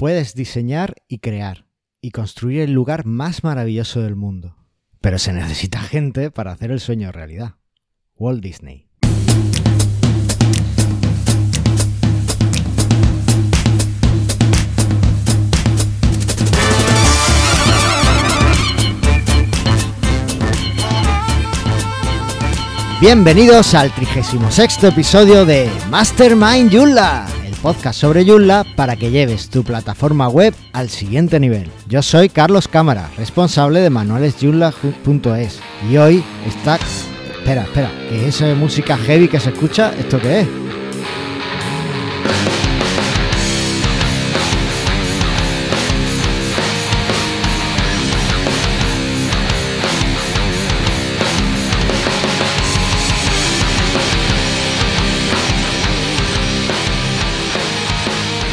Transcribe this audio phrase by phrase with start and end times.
[0.00, 1.66] Puedes diseñar y crear
[2.00, 4.56] y construir el lugar más maravilloso del mundo.
[5.02, 7.56] Pero se necesita gente para hacer el sueño realidad.
[8.16, 8.88] Walt Disney.
[23.02, 30.28] Bienvenidos al 36 episodio de Mastermind el podcast sobre Joomla para que lleves tu plataforma
[30.28, 31.70] web al siguiente nivel.
[31.88, 36.78] Yo soy Carlos Cámara, responsable de manualesjoomla.es y hoy está...
[37.38, 39.92] Espera, espera, ¿qué es esa música heavy que se escucha?
[39.98, 40.69] ¿Esto qué es?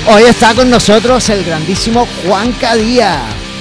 [0.09, 3.19] Hoy está con nosotros el grandísimo Juan Cadía,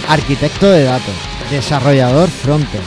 [0.09, 1.15] arquitecto de datos,
[1.51, 2.85] desarrollador frontend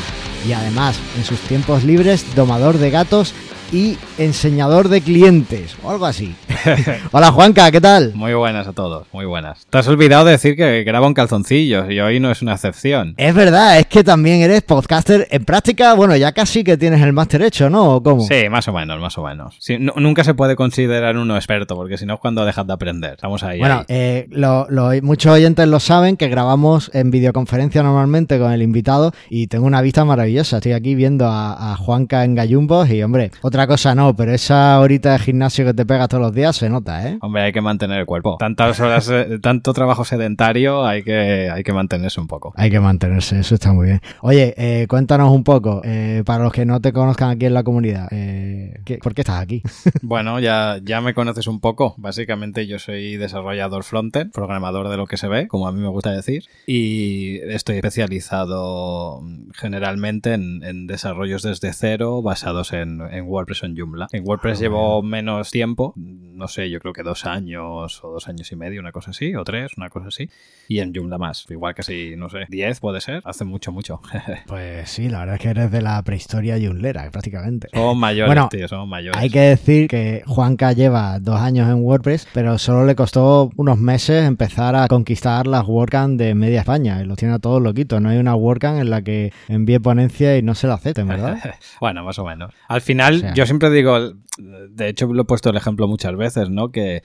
[0.48, 3.34] y además en sus tiempos libres domador de gatos
[3.74, 6.34] y enseñador de clientes o algo así.
[7.12, 8.14] Hola Juanca, ¿qué tal?
[8.16, 9.66] Muy buenas a todos, muy buenas.
[9.70, 13.14] Te has olvidado de decir que grabo en calzoncillos y hoy no es una excepción.
[13.18, 17.14] Es verdad, es que también eres podcaster en práctica, bueno, ya casi que tienes el
[17.14, 17.96] máster hecho, ¿no?
[17.96, 18.22] ¿O cómo?
[18.24, 19.56] Sí, más o menos, más o menos.
[19.60, 22.74] Sí, no- nunca se puede considerar uno experto porque si no es cuando dejas de
[22.74, 23.14] aprender.
[23.14, 23.60] Estamos ahí.
[23.60, 23.86] Bueno, ahí.
[23.88, 29.14] eh, lo- lo- muchos oyentes lo saben que grabamos en videoconferencia normalmente con el invitado
[29.30, 30.58] y tengo una vista maravillosa.
[30.58, 34.80] Estoy aquí viendo a, a Juanca en gallumbos y, hombre, otra cosa no, pero esa
[34.80, 37.18] horita de gimnasio que te pegas todos los días se nota, ¿eh?
[37.22, 38.38] Hombre, hay que mantener el cuerpo.
[38.40, 42.54] Tantas horas, eh, tanto trabajo sedentario, hay que, hay que mantenerse un poco.
[42.56, 44.02] Hay que mantenerse, eso está muy bien.
[44.22, 47.64] Oye, eh, cuéntanos un poco, eh, para los que no te conozcan aquí en la
[47.64, 49.62] comunidad, eh, ¿qué- ¿por qué estás aquí?
[50.02, 51.94] Bueno, ya, ya me conoces un poco.
[51.98, 55.88] Básicamente yo soy desarrollador frontend, programador de lo que se ve, como a mí me
[55.88, 59.22] gusta decir, y estoy especializado
[59.54, 64.08] generalmente en, en desarrollos desde cero basados en, en WordPress o en Joomla.
[64.12, 65.94] En WordPress Ah, llevo menos tiempo,
[66.40, 69.36] no sé, yo creo que dos años o dos años y medio, una cosa así,
[69.36, 70.30] o tres, una cosa así,
[70.68, 74.02] y en Joomla más, igual que si, no sé, diez puede ser, hace mucho, mucho.
[74.48, 77.68] Pues sí, la verdad es que eres de la prehistoria yunlera, prácticamente.
[77.74, 79.22] somos mayores, Bueno, tío, somos mayores.
[79.22, 83.78] Hay que decir que Juanca lleva dos años en WordPress, pero solo le costó unos
[83.78, 87.02] meses empezar a conquistar las WordCamp de media España.
[87.02, 88.02] Y los tiene a todos loquitos.
[88.02, 91.38] No hay una WordCamp en la que envíe ponencia y no se la acepten, ¿verdad?
[91.82, 92.54] Bueno, más o menos.
[92.68, 96.16] Al final, O sea- yo siempre digo, de hecho lo he puesto el ejemplo muchas
[96.16, 96.72] veces, ¿no?
[96.72, 97.04] Que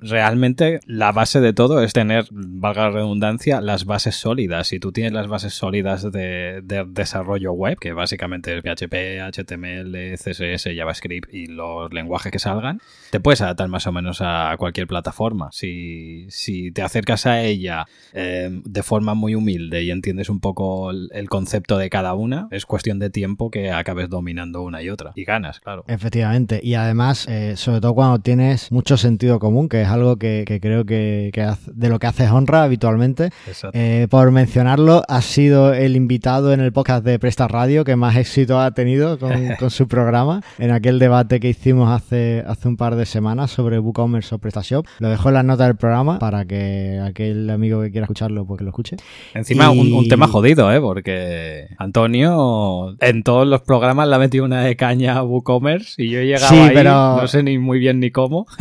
[0.00, 4.68] realmente la base de todo es tener, valga la redundancia, las bases sólidas.
[4.68, 10.14] Si tú tienes las bases sólidas de, de desarrollo web, que básicamente es PHP, HTML,
[10.14, 14.86] CSS, JavaScript y los lenguajes que salgan, te puedes adaptar más o menos a cualquier
[14.86, 15.48] plataforma.
[15.52, 20.90] Si, si te acercas a ella eh, de forma muy humilde y entiendes un poco
[20.90, 24.90] el, el concepto de cada una, es cuestión de tiempo que acabes dominando una y
[24.90, 25.12] otra.
[25.14, 25.84] Y ganas, claro.
[25.88, 26.60] Efectivamente.
[26.62, 30.58] Y además, eh, sobre todo cuando tienes mucho sentido común, que es algo que, que
[30.60, 31.30] creo que,
[31.72, 33.30] de lo que haces honra habitualmente.
[33.72, 38.16] Eh, por mencionarlo, ha sido el invitado en el podcast de Presta Radio que más
[38.16, 42.76] éxito ha tenido con, con su programa en aquel debate que hicimos hace, hace un
[42.76, 44.86] par de semanas sobre WooCommerce o PrestaShop.
[44.98, 48.58] Lo dejo en las notas del programa para que aquel amigo que quiera escucharlo pues
[48.58, 48.96] que lo escuche.
[49.34, 50.80] Encima, y- un, un tema jodido, ¿eh?
[50.80, 56.10] Porque Antonio en todos los programas le ha metido una de caña a WooCommerce y
[56.10, 58.46] yo he llegado Sí, ahí, pero- no sé ni muy bien ni cómo.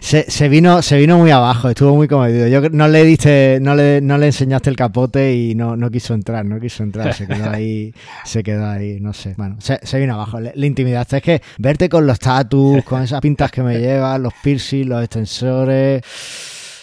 [0.00, 2.46] Se, se vino, se vino muy abajo, estuvo muy comedido.
[2.48, 6.14] Yo no le diste, no le, no le enseñaste el capote y no, no quiso
[6.14, 7.92] entrar, no quiso entrar, se quedó ahí,
[8.24, 9.34] se quedó ahí, no sé.
[9.36, 11.18] Bueno, se, se vino abajo, le, le intimidaste.
[11.18, 15.02] Es que verte con los tatus, con esas pintas que me llevas, los piercing, los
[15.02, 16.02] extensores.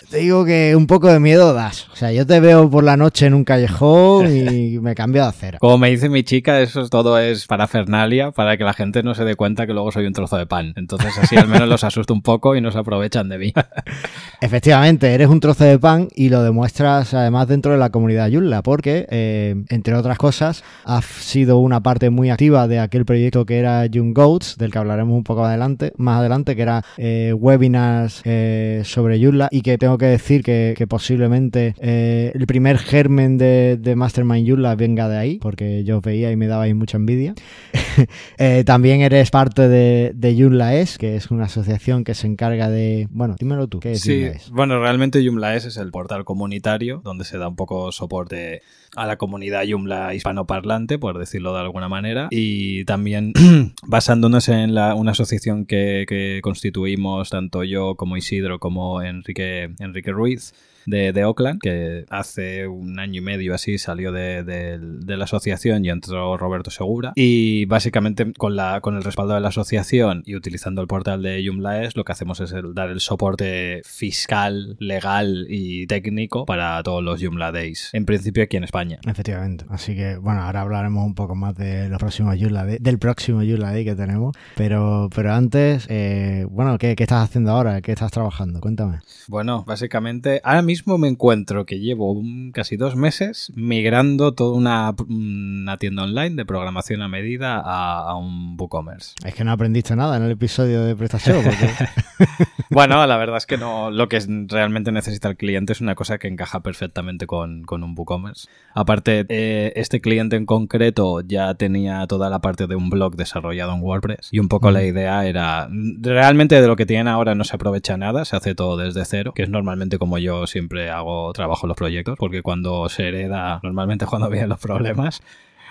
[0.09, 1.87] Te digo que un poco de miedo das.
[1.91, 5.29] O sea, yo te veo por la noche en un callejón y me cambio de
[5.29, 5.59] acera.
[5.59, 9.23] Como me dice mi chica, eso todo es parafernalia para que la gente no se
[9.23, 10.73] dé cuenta que luego soy un trozo de pan.
[10.75, 13.53] Entonces así al menos los asusto un poco y no se aprovechan de mí.
[14.41, 18.61] Efectivamente, eres un trozo de pan y lo demuestras además dentro de la comunidad Joomla,
[18.61, 23.57] porque, eh, entre otras cosas, has sido una parte muy activa de aquel proyecto que
[23.57, 28.21] era Joom Goats, del que hablaremos un poco adelante, más adelante, que era eh, webinars
[28.23, 33.37] eh, sobre Joomla y que tengo que decir que, que posiblemente eh, el primer germen
[33.37, 36.97] de, de Mastermind Joomla venga de ahí, porque yo os veía y me dabais mucha
[36.97, 37.33] envidia.
[38.37, 42.69] eh, también eres parte de, de Joomla es, que es una asociación que se encarga
[42.69, 43.07] de...
[43.11, 44.49] Bueno, dímelo tú, ¿qué es Sí, es?
[44.49, 48.61] bueno, realmente Joomla es, es el portal comunitario donde se da un poco soporte
[48.95, 53.33] a la comunidad Joomla hispanoparlante, por decirlo de alguna manera, y también
[53.83, 60.11] basándonos en la, una asociación que, que constituimos tanto yo como Isidro como Enrique, Enrique
[60.11, 60.53] Ruiz
[60.85, 65.23] de, de Oakland, que hace un año y medio así salió de, de- de la
[65.25, 67.13] asociación y entró Roberto Segura.
[67.15, 71.43] Y básicamente con, la, con el respaldo de la asociación y utilizando el portal de
[71.45, 77.03] Joomlaes, lo que hacemos es el- dar el soporte fiscal, legal y técnico para todos
[77.03, 77.89] los Joomla Days.
[77.93, 78.99] En principio aquí en España.
[79.07, 79.65] Efectivamente.
[79.69, 83.39] Así que, bueno, ahora hablaremos un poco más de los próximos Joomla Day- del próximo
[83.39, 84.35] Joomla Day que tenemos.
[84.55, 87.81] Pero, pero antes, eh, bueno, ¿qué, ¿qué estás haciendo ahora?
[87.81, 88.59] ¿Qué estás trabajando?
[88.59, 88.99] Cuéntame.
[89.27, 92.21] Bueno, básicamente, ahora mismo me encuentro que llevo
[92.53, 98.15] casi dos meses migrando toda una, una tienda online de programación a medida a, a
[98.15, 99.15] un WooCommerce.
[99.25, 101.41] Es que no aprendiste nada en el episodio de PrestaShow.
[101.43, 101.69] Porque...
[102.69, 103.91] Bueno, la verdad es que no.
[103.91, 107.95] Lo que realmente necesita el cliente es una cosa que encaja perfectamente con, con un
[107.95, 108.49] WooCommerce.
[108.73, 113.73] Aparte, eh, este cliente en concreto ya tenía toda la parte de un blog desarrollado
[113.73, 115.69] en WordPress y un poco la idea era.
[115.69, 119.33] Realmente de lo que tienen ahora no se aprovecha nada, se hace todo desde cero,
[119.33, 123.59] que es normalmente como yo siempre hago trabajo en los proyectos, porque cuando se hereda,
[123.63, 125.21] normalmente cuando vienen los problemas.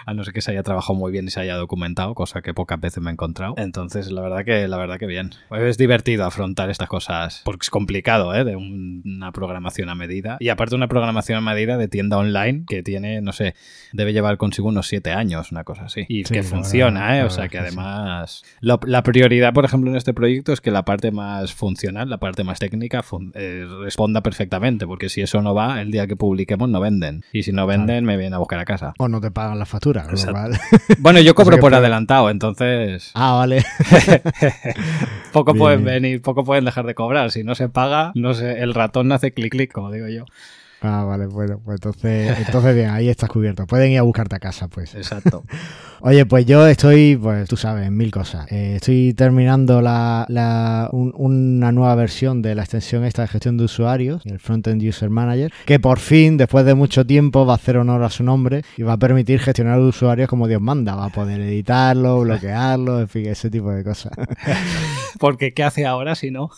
[0.06, 2.54] A no ser que se haya trabajado muy bien y se haya documentado, cosa que
[2.54, 3.54] pocas veces me he encontrado.
[3.56, 5.30] Entonces, la verdad que, la verdad que bien.
[5.50, 8.44] Es divertido afrontar estas cosas, porque es complicado, ¿eh?
[8.44, 10.36] De un- una programación a medida.
[10.40, 13.54] Y aparte una programación a medida de tienda online que tiene, no sé,
[13.92, 16.04] debe llevar consigo unos siete años, una cosa así.
[16.08, 17.20] Y Sí, que la funciona, verdad- ¿eh?
[17.20, 17.62] la O sea que sí.
[17.62, 18.42] además...
[18.60, 22.18] lo- la prioridad, por ejemplo, en este proyecto es que la parte más funcional, la
[22.18, 26.16] parte más técnica, fun- eh, responda perfectamente, porque si eso no va, el día que
[26.16, 27.24] publiquemos no venden.
[27.32, 28.94] Y si no venden, me vienen a buscar a casa.
[28.98, 29.93] o no te pagan la factura,
[30.98, 33.64] Bueno, yo cobro por adelantado, entonces ah, vale.
[35.32, 36.02] poco Bien, pueden bien.
[36.02, 37.30] venir, poco pueden dejar de cobrar.
[37.30, 40.24] Si no se paga, no sé, el ratón hace clic clic, como digo yo.
[40.86, 43.66] Ah, vale, bueno, pues entonces, entonces bien, ahí estás cubierto.
[43.66, 44.94] Pueden ir a buscarte a casa, pues.
[44.94, 45.42] Exacto.
[46.02, 48.46] Oye, pues yo estoy, pues tú sabes, mil cosas.
[48.52, 53.56] Eh, estoy terminando la, la- un- una nueva versión de la extensión esta de gestión
[53.56, 57.56] de usuarios, el Frontend User Manager, que por fin, después de mucho tiempo, va a
[57.56, 60.94] hacer honor a su nombre y va a permitir gestionar usuarios como Dios manda.
[60.94, 64.12] Va a poder editarlo, bloquearlo, en fin, ese tipo de cosas.
[65.18, 66.50] Porque ¿qué hace ahora si no?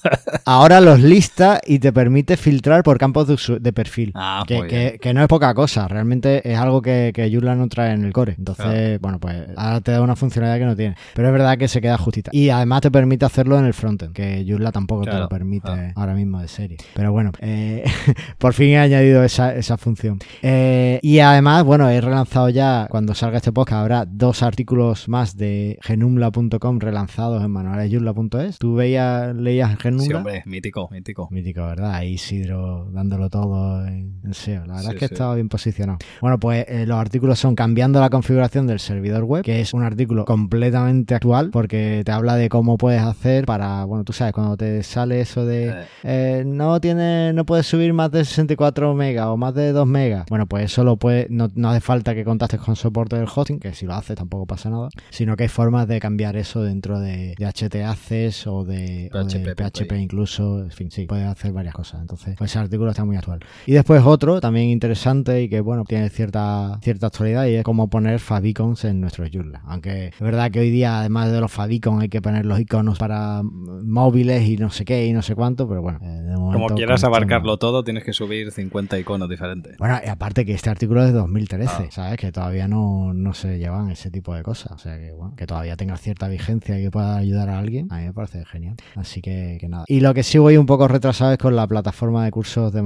[0.45, 3.29] Ahora los lista y te permite filtrar por campos
[3.61, 4.13] de perfil.
[4.19, 4.99] Ah, que, muy que- bien.
[4.99, 8.13] que no es poca cosa, realmente es algo que, que Joomla no trae en el
[8.13, 8.35] core.
[8.39, 10.97] Entonces, bueno, pues ahora te da una funcionalidad que no tiene.
[11.15, 12.31] Pero es verdad que se queda justita.
[12.33, 16.15] Y además te permite hacerlo en el frontend, que Joomla tampoco te lo permite ahora
[16.15, 16.77] mismo de serie.
[16.95, 17.85] Pero bueno, eh,
[18.39, 20.19] por fin he añadido esa, esa función.
[20.43, 25.37] Eh, y además, bueno, he relanzado ya, cuando salga este podcast, habrá dos artículos más
[25.37, 28.59] de genumla.com relanzados en manualesjoomla.es.
[28.59, 30.05] ¿Tú veías, leías en Genumla?
[30.07, 31.29] Sí, hombre, mítico, mítico.
[31.31, 31.95] Mítico, ¿verdad?
[31.95, 34.67] Ahí Isidro dándolo todo en, en SEO.
[34.67, 35.15] La verdad Sí, es que sí.
[35.15, 35.99] estaba bien posicionado.
[36.21, 39.83] Bueno, pues eh, los artículos son cambiando la configuración del servidor web, que es un
[39.83, 44.57] artículo completamente actual porque te habla de cómo puedes hacer para, bueno, tú sabes, cuando
[44.57, 49.37] te sale eso de Eh, no tiene, no puedes subir más de 64 megas o
[49.37, 50.27] más de 2 megas.
[50.29, 53.59] Bueno, pues eso lo puede, no, no hace falta que contactes con soporte del hosting,
[53.59, 57.01] que si lo haces tampoco pasa nada, sino que hay formas de cambiar eso dentro
[57.01, 61.53] de, de HT Access o de, o de PHP, incluso, en fin, sí, puedes hacer
[61.53, 62.01] varias cosas.
[62.01, 63.41] Entonces, pues ese artículo está muy actual.
[63.67, 67.89] Y después otro también interesante y que, bueno, tiene cierta, cierta actualidad y es cómo
[67.89, 69.63] poner favicons en nuestros Joomla.
[69.67, 72.99] Aunque es verdad que hoy día, además de los favicons, hay que poner los iconos
[72.99, 76.65] para móviles y no sé qué y no sé cuánto, pero bueno, eh, de momento
[76.65, 77.59] como quieras esto abarcarlo no.
[77.59, 79.77] todo, tienes que subir 50 iconos diferentes.
[79.79, 81.87] Bueno, y aparte que este artículo es de 2013, Ah.
[81.91, 82.19] ¿sabes?
[82.19, 84.73] Que todavía no, no se llevan ese tipo de cosas.
[84.73, 87.89] O sea, que bueno, que todavía tenga cierta vigencia y que pueda ayudar a alguien,
[87.91, 88.77] a mí me parece genial.
[88.95, 89.85] Así que, que nada.
[89.89, 92.83] Y lo que sí voy un poco retrasado es con la plataforma de cursos de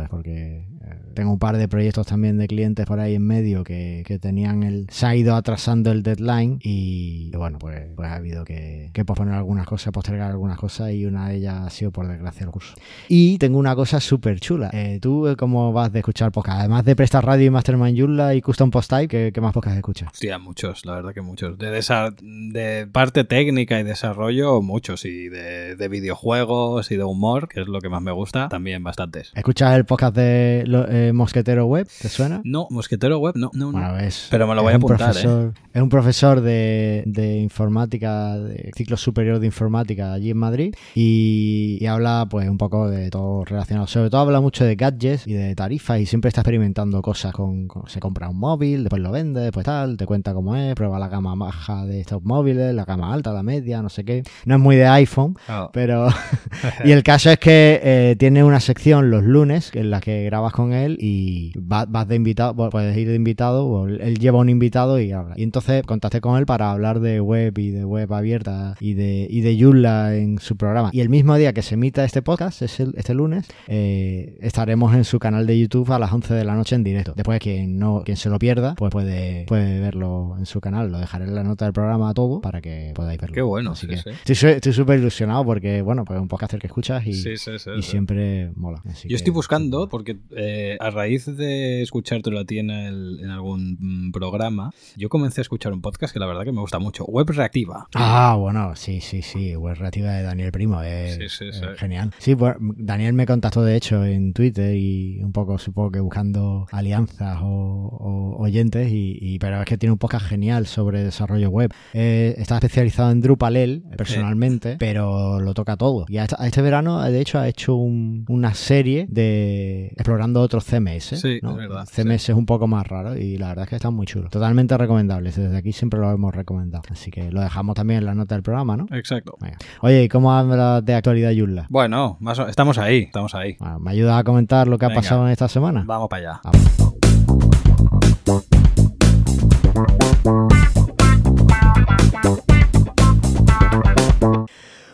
[0.00, 0.66] manualesyula.es, porque
[1.14, 4.62] tengo un par de proyectos también de clientes por ahí en medio que, que tenían
[4.62, 4.86] el...
[4.90, 9.34] Se ha ido atrasando el deadline y bueno, pues, pues ha habido que, que posponer
[9.34, 12.74] algunas cosas, postergar algunas cosas y una de ellas ha sido por desgracia el curso.
[13.08, 14.70] Y tengo una cosa súper chula.
[14.72, 16.60] Eh, ¿Tú eh, cómo vas de escuchar podcast?
[16.60, 19.76] Además de Prestar Radio y Mastermind Joomla y Custom Post Type, ¿qué, qué más podcast
[19.76, 20.10] escuchas?
[20.12, 21.58] Hostia, muchos, la verdad que muchos.
[21.58, 25.04] De, desa- de parte técnica y desarrollo, muchos.
[25.04, 28.82] Y de, de videojuegos y de humor, que es lo que más me gusta, también
[28.82, 29.32] bastantes.
[29.34, 32.40] ¿Escuchas el podcast de lo- eh, Mosquetero Web, ¿te suena?
[32.44, 33.78] No, Mosquetero Web, no, no, no.
[33.78, 35.50] Bueno, es, Pero me lo voy a un apuntar, ¿eh?
[35.72, 41.78] Es un profesor de, de informática, de ciclo superior de informática allí en Madrid y,
[41.80, 43.86] y habla pues un poco de todo relacionado.
[43.86, 47.68] Sobre todo habla mucho de gadgets y de tarifas y siempre está experimentando cosas con,
[47.68, 50.98] con- se compra un móvil, después lo vende, después tal, te cuenta cómo es, prueba
[50.98, 54.22] la gama baja de estos móviles, la gama alta, la media, no sé qué.
[54.44, 56.08] No es muy de iPhone, Ah, pero
[56.84, 60.52] y el caso es que eh, tiene una sección los lunes en la que grabas
[60.52, 64.38] con él y va- vas de invitado, bueno, puedes ir de invitado, o él lleva
[64.38, 65.34] un invitado y habla.
[65.36, 69.26] Y entonces contacté con él para hablar de web y de web abierta y de,
[69.30, 70.90] y de Joomla en su programa.
[70.92, 74.94] Y el mismo día que se emita este podcast, es el- este lunes, eh, estaremos
[74.94, 77.14] en su canal de YouTube a las 11 de la noche en directo.
[77.16, 80.90] Después quien no quien se lo pierda, pues puede, puede verlo en su canal.
[80.92, 83.34] Lo dejaré en la nota del programa todo para que podáis verlo.
[83.34, 83.92] Qué bueno, Así sí,
[84.24, 84.46] que sí.
[84.48, 87.70] estoy súper ilusionado porque, bueno, pues es un podcast que escuchas y, sí, sí, sí,
[87.78, 87.90] y sí.
[87.90, 88.80] siempre mola.
[88.88, 90.49] Así Yo que- estoy buscando, porque eh,
[90.80, 95.42] a raíz de escuchártelo a ti en, el- en algún mm, programa, yo comencé a
[95.42, 97.86] escuchar un podcast que la verdad que me gusta mucho, Web Reactiva.
[97.94, 99.54] Ah, bueno, sí, sí, sí.
[99.56, 100.82] Web Reactiva de Daniel Primo.
[100.82, 102.12] Es, Sí, sí, es genial.
[102.18, 106.66] Sí, pues Daniel me contactó de hecho en Twitter y un poco supongo que buscando
[106.72, 111.50] alianzas o, o oyentes, y, y- pero es que tiene un podcast genial sobre desarrollo
[111.50, 111.72] web.
[111.92, 113.50] Eh, está especializado en Drupal
[113.96, 116.04] personalmente, pero lo toca todo.
[116.08, 120.39] Y a esta- a este verano, de hecho, ha hecho un- una serie de explorando
[120.40, 121.20] otros CMS.
[121.20, 121.50] Sí, ¿no?
[121.52, 124.06] es verdad, CMS es un poco más raro y la verdad es que está muy
[124.06, 124.28] chulo.
[124.28, 125.30] Totalmente recomendable.
[125.30, 126.82] Desde aquí siempre lo hemos recomendado.
[126.90, 128.86] Así que lo dejamos también en la nota del programa, ¿no?
[128.92, 129.36] Exacto.
[129.40, 129.58] Venga.
[129.80, 131.66] Oye, ¿y cómo habla de actualidad Yulla?
[131.70, 133.56] Bueno, más o- estamos ahí, estamos ahí.
[133.58, 135.84] Bueno, ¿Me ayudas a comentar lo que ha pasado en esta semana?
[135.86, 136.40] Vamos para allá.
[136.44, 137.80] Vamos.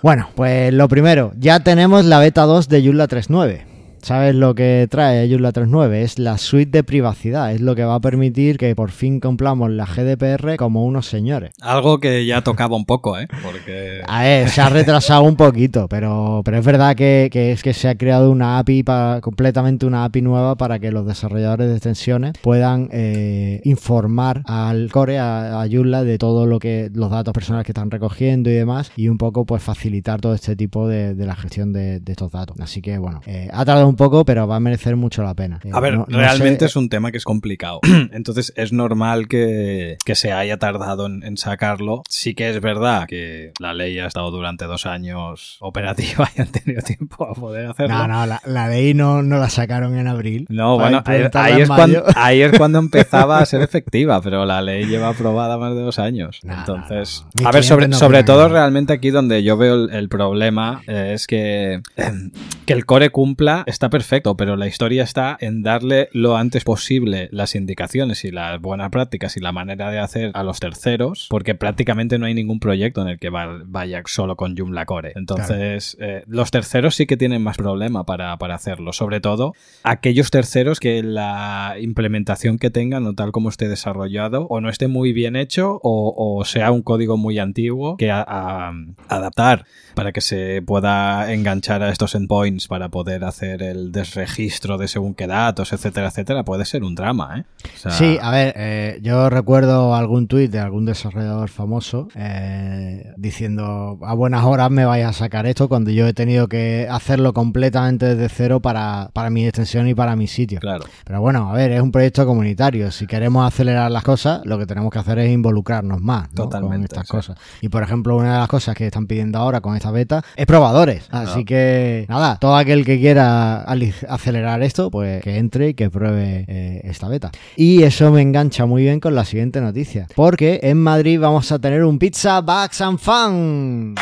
[0.03, 3.75] Bueno, pues lo primero, ya tenemos la beta 2 de Joomla 3.9.
[4.06, 5.94] ¿Sabes lo que trae Joomla 3.9?
[5.94, 9.68] Es la suite de privacidad, es lo que va a permitir que por fin cumplamos
[9.68, 11.50] la GDPR como unos señores.
[11.60, 13.26] Algo que ya tocaba un poco, ¿eh?
[13.42, 14.02] Porque...
[14.06, 17.75] A ver, se ha retrasado un poquito, pero, pero es verdad que, que es que
[17.75, 21.75] se ha creado una API para, completamente una API nueva para que los desarrolladores de
[21.75, 27.34] extensiones puedan eh, informar al core, a, a Joomla, de todo lo que los datos
[27.34, 31.16] personales que están recogiendo y demás, y un poco pues facilitar todo este tipo de,
[31.16, 32.56] de la gestión de, de estos datos.
[32.60, 35.61] Así que bueno, eh, ha tardado un poco, pero va a merecer mucho la pena.
[35.73, 37.81] A ver, no- no realmente sé- es un tema que es complicado.
[38.12, 42.03] Entonces es normal que, que se haya tardado en, en sacarlo.
[42.09, 46.49] Sí que es verdad que la ley ha estado durante dos años operativa y han
[46.49, 47.95] tenido tiempo a poder hacerlo.
[47.97, 50.47] No, no, la, la ley no, no la sacaron en abril.
[50.49, 54.87] No, bueno, ahí, es cuando, ahí es cuando empezaba a ser efectiva, pero la ley
[54.87, 56.41] lleva aprobada más de dos años.
[56.43, 61.12] Entonces, a ver, sobre, sobre todo realmente aquí donde yo veo el, el problema eh,
[61.15, 62.12] es que, eh,
[62.67, 67.28] que el core cumpla está perfecto, pero la historia está en darle lo antes posible
[67.33, 71.55] las indicaciones y las buenas prácticas y la manera de hacer a los terceros, porque
[71.55, 75.12] prácticamente no hay ningún proyecto en el que va- vaya solo con Joomla Core.
[75.16, 79.52] Entonces, eh, los terceros sí que tienen más problema para, para hacerlo, sobre todo
[79.85, 84.88] aquellos terceros que la implementación que tengan o tal como esté desarrollado o no esté
[84.88, 88.73] muy bien hecho o, o sea un código muy antiguo que a- a-
[89.09, 89.64] adaptar
[89.95, 95.14] para que se pueda enganchar a estos endpoints para poder hacer el desregistro de según
[95.14, 97.45] qué datos, etcétera, etcétera, puede ser un drama, ¿eh?
[97.75, 103.12] O sea, Sí, a ver, eh, yo recuerdo algún tuit de algún desarrollador famoso eh,
[103.16, 107.33] diciendo a buenas horas me vais a sacar esto cuando yo he tenido que hacerlo
[107.33, 110.61] completamente desde cero para, para mi extensión y para mi sitio.
[110.61, 110.85] claro.
[111.04, 112.90] Pero bueno, a ver, es un proyecto comunitario.
[112.90, 116.45] Si queremos acelerar las cosas, lo que tenemos que hacer es involucrarnos más ¿no?
[116.45, 117.11] Totalmente, con estas sí.
[117.11, 117.38] cosas.
[117.61, 120.47] Y por ejemplo, una de las cosas que están pidiendo ahora con esta beta es
[120.47, 121.06] probadores.
[121.11, 121.45] Así Ah.
[121.47, 126.44] que nada, todo aquel que quiera ali- acelerar esto, pues que entre y que pruebe
[126.48, 127.30] eh, esta beta.
[127.56, 130.06] Y eso me engancha muy bien con la siguiente noticia.
[130.14, 133.94] Porque en Madrid vamos a tener un Pizza Bags and Fun.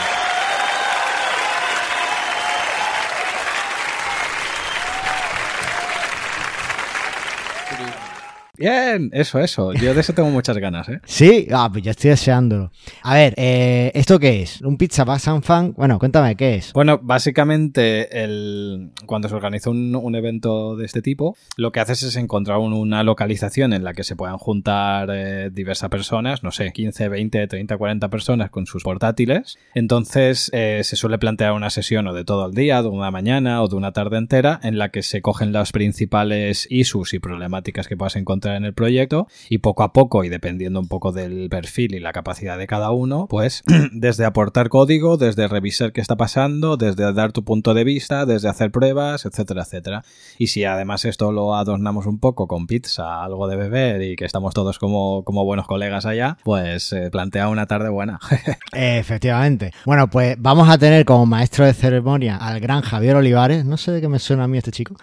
[8.57, 9.73] Bien, eso, eso.
[9.73, 11.01] Yo de eso tengo muchas ganas, ¿eh?
[11.05, 12.71] Sí, ah, pues yo estoy deseándolo.
[13.03, 14.61] A ver, eh, ¿esto qué es?
[14.63, 15.75] ¿Un Pizza Bags and Fun?
[15.77, 16.73] Bueno, cuéntame, ¿qué es?
[16.73, 22.03] Bueno, básicamente el, cuando se organiza un, un evento de este tipo, lo que haces
[22.05, 26.53] es encontrar un- una localización en la que se puedan juntar eh, diversas personas, no
[26.53, 29.59] sé, 15, 20, 30, 40 personas con sus portátiles.
[29.75, 33.63] Entonces eh, se suele plantear una sesión o de todo el día, de una mañana
[33.63, 37.89] o de una tarde entera, en la que se cogen las principales issues y problemáticas
[37.89, 41.49] que puedas encontrar en el proyecto y poco a poco y dependiendo un poco del
[41.49, 46.17] perfil y la capacidad de cada uno, pues desde aportar código, desde revisar qué está
[46.17, 50.05] pasando, desde dar tu punto de vista, desde hacer pruebas, etcétera, etcétera.
[50.39, 54.25] Y si además esto lo adornamos un poco con pizza, algo de beber y que
[54.25, 58.19] estamos todos como, como buenos colegas allá, pues eh, plantea una tarde buena.
[58.73, 59.73] Efectivamente.
[59.85, 63.65] Bueno, pues vamos a tener como maestro de ceremonia al gran Javier Olivares.
[63.65, 64.97] No sé de qué me suena a mí este chico.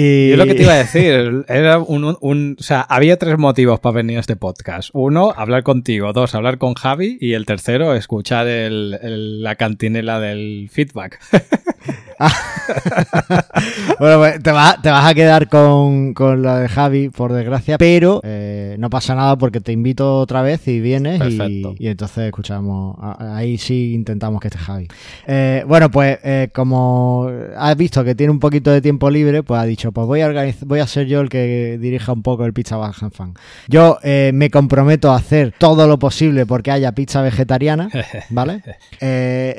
[0.00, 0.30] Y...
[0.30, 3.80] Yo lo que te iba a decir, era un, un, o sea, había tres motivos
[3.80, 4.90] para venir a este podcast.
[4.92, 6.12] Uno, hablar contigo.
[6.12, 7.18] Dos, hablar con Javi.
[7.20, 11.18] Y el tercero, escuchar el, la cantinela del feedback.
[13.98, 17.78] bueno, pues te, vas, te vas a quedar con, con lo de Javi, por desgracia,
[17.78, 22.26] pero eh, no pasa nada porque te invito otra vez y vienes y, y, entonces
[22.26, 22.96] escuchamos.
[23.18, 24.88] Ahí sí intentamos que esté Javi.
[25.26, 29.60] Eh, bueno, pues eh, como has visto que tiene un poquito de tiempo libre, pues
[29.60, 30.28] ha dicho, pues voy a
[30.62, 33.34] voy a ser yo el que dirija un poco el Pizza Bajan Fan.
[33.68, 33.98] Yo
[34.32, 37.88] me comprometo a hacer todo lo posible porque haya pizza vegetariana,
[38.30, 38.62] ¿vale?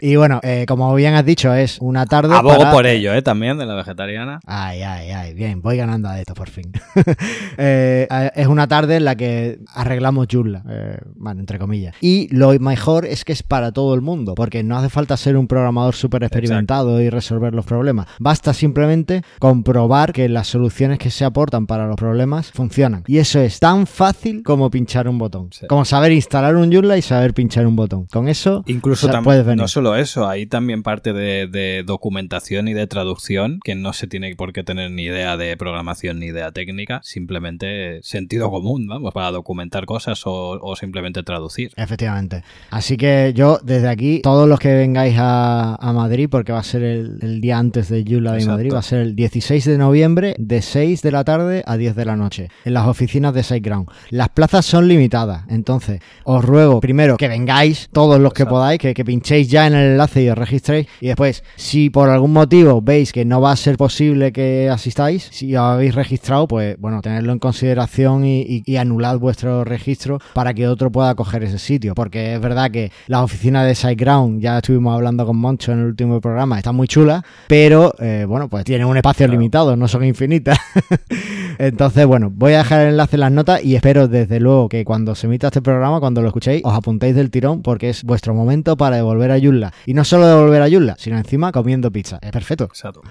[0.00, 2.34] Y bueno, como bien has dicho, es una tarde.
[2.34, 3.22] Abogo por ello, ¿eh?
[3.22, 4.40] También de la vegetariana.
[4.46, 6.72] Ay, ay, ay, bien, voy ganando a esto por fin.
[7.58, 11.94] Eh, es una tarde en la que arreglamos Joomla, eh, bueno, entre comillas.
[12.00, 15.36] Y lo mejor es que es para todo el mundo, porque no hace falta ser
[15.36, 18.06] un programador súper experimentado y resolver los problemas.
[18.18, 23.04] Basta simplemente comprobar que las soluciones que se aportan para los problemas funcionan.
[23.06, 25.50] Y eso es tan fácil como pinchar un botón.
[25.68, 28.06] Como saber instalar un Joomla y saber pinchar un botón.
[28.06, 29.60] Con eso Incluso puedes venir.
[29.60, 31.48] No solo eso, ahí también parte de
[31.84, 36.18] documentación y de traducción que no se tiene por qué tener ni idea de programación
[36.18, 41.72] ni idea técnica, simplemente sentido común, vamos, para documentar cosas o, simplemente traducir.
[41.76, 42.42] Efectivamente.
[42.70, 46.82] Así que yo desde aquí, todos los que vengáis a, Madrid, porque va a ser
[46.82, 50.62] el, día antes de Yula de Madrid, va a ser el 16 de noviembre de
[50.62, 53.88] 6 de la tarde a 10 de la noche, en las oficinas de SiteGround.
[54.10, 58.94] Las plazas son limitadas, entonces os ruego primero que vengáis todos los que podáis, que,
[58.94, 62.80] que pinchéis ya en el enlace y os registréis y después si por algún motivo
[62.82, 67.00] veis que no va a ser posible que asistáis, si os habéis registrado, pues bueno,
[67.02, 71.94] tenerlo en consideración y, y, anulad vuestro registro para que otro pueda coger ese sitio.
[71.94, 75.86] Porque es verdad que la oficina de SiteGround, ya estuvimos hablando con Moncho en el
[75.86, 80.04] último programa, está muy chula, pero eh, bueno, pues tiene un espacio limitado, no son
[80.04, 80.58] infinitas.
[81.58, 84.84] Entonces, bueno, voy a dejar el enlace en las notas y espero desde luego que
[84.84, 88.34] cuando se emita este programa, cuando lo escuchéis, os apuntéis del tirón porque es vuestro
[88.34, 89.72] momento para devolver a Yulla.
[89.86, 92.18] Y no solo devolver a Yulla, sino encima comiendo pizza.
[92.22, 92.64] Es perfecto.
[92.64, 93.02] Exacto.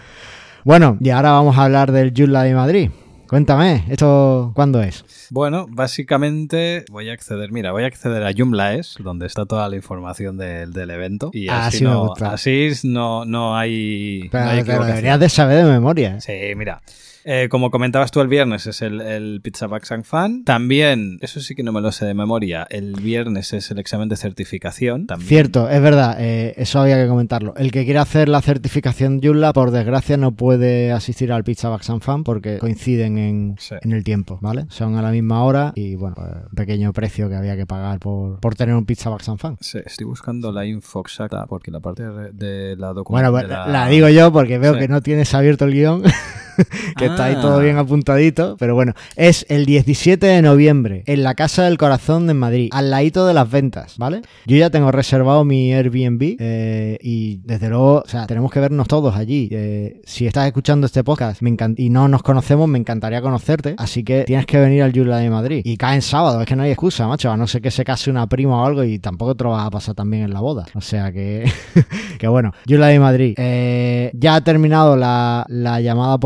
[0.63, 2.91] Bueno, y ahora vamos a hablar del Yulla de Madrid.
[3.31, 5.05] Cuéntame, ¿esto cuándo es?
[5.29, 9.77] Bueno, básicamente voy a acceder, mira, voy a acceder a Joomlaes, donde está toda la
[9.77, 11.31] información del, del evento.
[11.31, 14.27] Y ah, así, no, así no, no hay.
[14.29, 16.19] Pero, no hay pero deberías de saber de memoria.
[16.19, 16.81] Sí, mira.
[17.25, 20.43] Eh, como comentabas tú el viernes es el, el Pizza Back Fan.
[20.43, 24.09] También, eso sí que no me lo sé de memoria, el viernes es el examen
[24.09, 25.05] de certificación.
[25.07, 25.27] También.
[25.27, 27.53] Cierto, es verdad, eh, eso había que comentarlo.
[27.57, 31.83] El que quiera hacer la certificación Joomla, por desgracia, no puede asistir al Pizza Back
[31.99, 33.75] Fan porque coinciden en, Sí.
[33.81, 34.65] en el tiempo, ¿vale?
[34.69, 38.39] Son a la misma hora y, bueno, un pequeño precio que había que pagar por,
[38.39, 39.57] por tener un Pizza Back Fan.
[39.59, 43.49] Sí, estoy buscando la info exacta porque la parte de, la Bueno, documentación.
[43.63, 43.87] pues, la...
[43.87, 44.79] digo yo porque veo Sí.
[44.79, 46.03] que no tienes abierto el guion,
[46.97, 47.41] que está ahí Ah.
[47.41, 52.27] todo bien apuntadito, pero bueno, es el 17 de noviembre en la Casa del Corazón
[52.27, 54.21] de Madrid, al ladito de las ventas, ¿vale?
[54.45, 58.87] Yo ya tengo reservado mi Airbnb eh, y desde luego, o sea, tenemos que vernos
[58.87, 59.47] todos allí.
[59.51, 64.03] Eh, si estás escuchando este podcast me y no nos conocemos, me encantaría conocerte, así
[64.03, 65.61] que tienes que venir al Yula de Madrid.
[65.63, 67.83] Y cae en sábado, es que no hay excusa, macho, a no ser que se
[67.83, 70.39] case una prima o algo y tampoco te lo vas a pasar también en la
[70.39, 70.65] boda.
[70.75, 71.49] O sea que,
[72.19, 73.35] que bueno, Yula de Madrid.
[73.37, 76.19] Eh, ya ha terminado la, la llamada a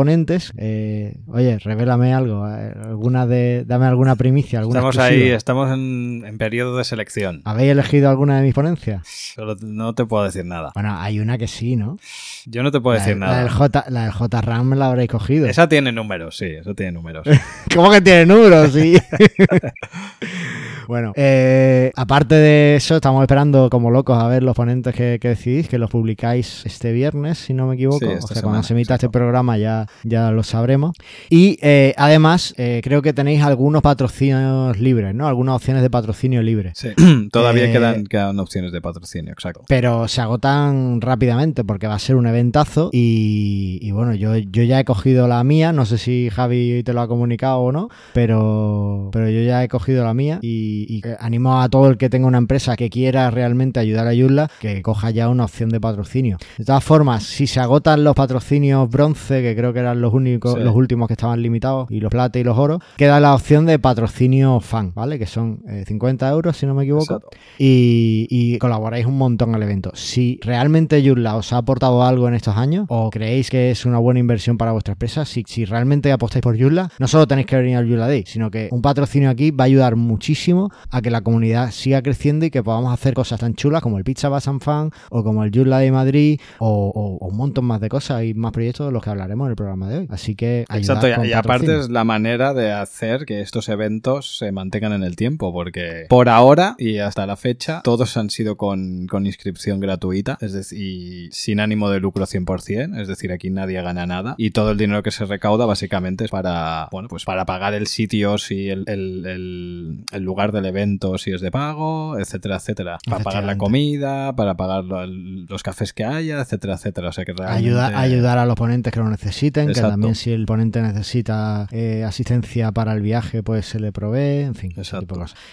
[0.57, 5.25] Eh, oye, revélame algo, eh, alguna de, dame alguna primicia, alguna Estamos exclusiva.
[5.25, 7.41] ahí, estamos en, en periodo de selección.
[7.45, 9.33] ¿Habéis elegido alguna de mis ponencias?
[9.61, 10.71] No te puedo decir nada.
[10.73, 11.97] Bueno, hay una que sí, ¿no?
[12.45, 13.39] Yo no te puedo la, decir la nada.
[13.39, 15.47] del J, la del JRAM la habréis cogido.
[15.47, 17.27] Esa tiene números, sí, eso tiene números.
[17.75, 18.71] ¿Cómo que tiene números?
[18.71, 18.97] Sí.
[20.87, 25.29] bueno, eh, aparte de eso, estamos esperando como locos a ver los ponentes que, que
[25.29, 27.99] decidís, que los publicáis este viernes, si no me equivoco.
[27.99, 30.95] Sí, o sea, cuando se emita este programa ya, ya lo sabremos.
[31.29, 35.27] Y eh, además, eh, creo que tenéis algunos patrocinios libres, ¿no?
[35.27, 36.73] Algunas opciones de patrocinio libres.
[36.77, 36.89] Sí,
[37.31, 39.63] todavía Eh, quedan, quedan opciones de patrocinio, exacto.
[39.67, 44.63] Pero se agotan rápidamente porque va a ser un eventazo y, y bueno, yo, yo
[44.63, 47.89] ya he cogido la mía, no sé si Javi te lo ha comunicado o no,
[48.13, 52.09] pero, pero yo ya he cogido la mía y, y animo a todo el que
[52.09, 55.79] tenga una empresa que quiera realmente ayudar a Yulla que coja ya una opción de
[55.79, 56.37] patrocinio.
[56.57, 60.13] De todas formas, si se agotan los patrocinios bronce, que creo que era eran los
[60.13, 63.65] únicos, los últimos que estaban limitados, y los plata y los oros, queda la opción
[63.65, 65.19] de patrocinio fan, ¿vale?
[65.19, 67.21] Que son 50 euros, si no me equivoco,
[67.57, 69.91] y, y, colaboráis un montón al evento.
[69.93, 73.99] Si realmente Joomla os ha aportado algo en estos años, o creéis que es una
[73.99, 77.57] buena inversión para vuestra empresa, si, si realmente apostáis por Joomla, no solo tenéis que
[77.57, 81.11] venir al Joomla Day, sino que un patrocinio aquí va a ayudar muchísimo a que
[81.11, 84.49] la comunidad siga creciendo y que podamos hacer cosas tan chulas como el Pizza Bass
[84.59, 88.51] Fan o como el Joomla de Madrid o, un montón más de cosas y más
[88.51, 90.07] proyectos de los que hablaremos en el programa de hoy.
[90.09, 94.93] Así que Exacto, y, aparte es la manera de hacer que estos eventos se mantengan
[94.93, 99.25] en el tiempo, porque por ahora y hasta la fecha todos han sido con, con
[99.25, 104.05] inscripción gratuita, es decir, y sin ánimo de lucro 100%, es decir, aquí nadie gana
[104.05, 107.73] nada y todo el dinero que se recauda básicamente es para, bueno, pues para pagar
[107.73, 112.97] el sitio si el, el, el, lugar del evento si es de pago, etcétera, etcétera,
[113.07, 117.33] para pagar la comida, para pagar los cafés que haya, etcétera, etcétera, o sea que
[117.33, 117.95] realmente...
[117.95, 122.71] ayudar a los ponentes que lo necesiten, que también si el ponente necesita eh, asistencia
[122.71, 124.73] para el viaje, pues se le provee, en fin.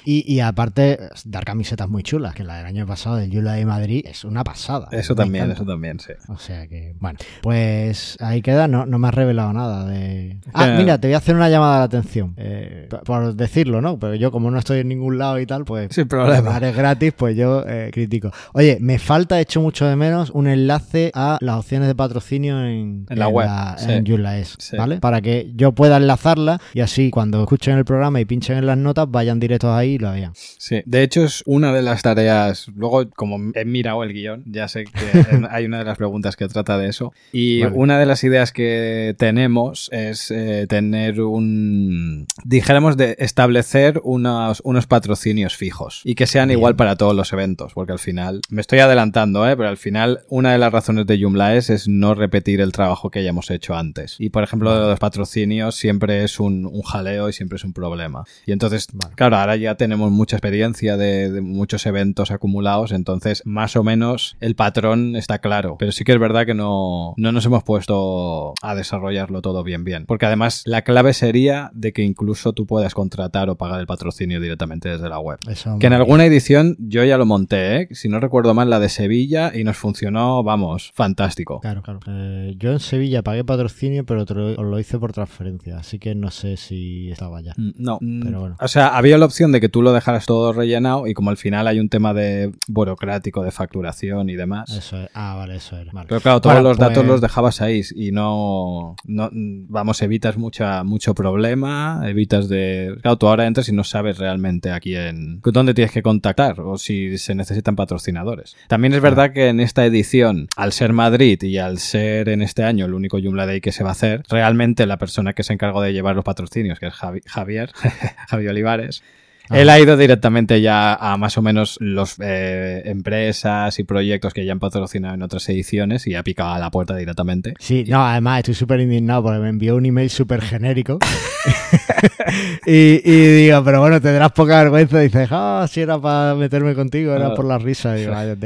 [0.04, 3.66] Y, y aparte, dar camisetas muy chulas, que la del año pasado del Yula de
[3.66, 4.88] Madrid es una pasada.
[4.92, 6.12] Eso también, eso también, sí.
[6.28, 10.38] O sea que, bueno, pues ahí queda, no, no me has revelado nada de...
[10.52, 13.98] Ah, mira, te voy a hacer una llamada de atención, eh, por decirlo, ¿no?
[13.98, 15.94] Pero yo como no estoy en ningún lado y tal, pues...
[15.94, 16.58] Sin problema.
[16.58, 18.30] es gratis, pues yo eh, critico.
[18.52, 23.06] Oye, me falta, hecho mucho de menos, un enlace a las opciones de patrocinio en,
[23.08, 23.48] la web,
[23.88, 24.98] en Yulaes, ¿vale?
[24.98, 28.78] Para que yo pueda enlazarla y así cuando escuchen el programa y pinchen en las
[28.78, 30.32] notas, vayan directos ahí y lo vean.
[30.34, 34.68] Sí, de hecho es una de las tareas, luego como he mirado el guion, ya
[34.68, 34.90] sé que
[35.50, 39.14] hay una de las preguntas que trata de eso y una de las ideas que
[39.18, 46.50] tenemos es eh, tener un, dijéramos, de establecer unos, unos patrocinios fijos y que sean
[46.50, 49.56] igual para todos los eventos, porque al final, me estoy adelantando, ¿eh?
[49.56, 53.10] pero al final una de las razones de Joomla es, es no repetir el trabajo
[53.10, 54.01] que hayamos hecho antes.
[54.18, 58.24] Y por ejemplo, los patrocinios siempre es un, un jaleo y siempre es un problema.
[58.46, 63.82] Y entonces, claro, ahora ya tenemos mucha experiencia de, muchos eventos acumulados, entonces más o
[63.82, 65.76] menos el patrón está claro.
[65.78, 69.84] Pero sí que es verdad que no, no nos hemos puesto a desarrollarlo todo bien
[69.84, 70.06] bien.
[70.06, 74.40] Porque además la clave sería de que incluso tú puedas contratar o pagar el patrocinio
[74.40, 75.38] directamente desde la web.
[75.78, 77.88] que en alguna edición yo ya lo monté, ¿eh?
[77.92, 81.60] si no recuerdo mal, la de Sevilla y nos funcionó, vamos, fantástico.
[81.60, 82.00] Claro, claro.
[82.06, 86.30] Eh, yo en Sevilla pagué patrocinio, pero lo, lo hice por transferencia, así que no
[86.30, 87.52] sé si estaba ya.
[87.56, 88.56] Mm, no, pero bueno.
[88.60, 91.36] O sea, había la opción de que tú lo dejaras todo rellenado y como al
[91.36, 94.70] final hay un tema de burocrático, de facturación y demás.
[94.70, 95.10] Eso es.
[95.14, 95.92] Ah, vale, eso era.
[96.08, 100.84] Pero claro, todos los datos pues los dejabas ahí y no, no, vamos, evitas mucha,
[100.84, 102.96] mucho problema, evitas de...
[103.02, 106.78] Claro, tú ahora entras y no sabes realmente a quién, dónde tienes que contactar o
[106.78, 108.56] si se necesitan patrocinadores.
[108.68, 112.64] También es verdad que en esta edición, al ser Madrid y al ser en este
[112.64, 115.52] año el único Joomla Day que se va a hacer, realmente la persona que se
[115.52, 117.70] encargó de llevar los patrocinios, que es Javier,
[118.28, 119.02] Javier Olivares,
[119.50, 124.44] él ha ido directamente ya a más o menos las eh, empresas y proyectos que
[124.46, 127.54] ya han patrocinado en otras ediciones y ha picado a la puerta directamente.
[127.58, 130.98] Sí, no, además estoy súper indignado porque me envió un email súper genérico.
[132.66, 135.00] y, digo, pero bueno, tendrás poca vergüenza.
[135.00, 137.34] Y dices, ah, si era para meterme contigo, era ah.
[137.34, 137.92] por la risa.
[138.02, 138.36] Y, vaya,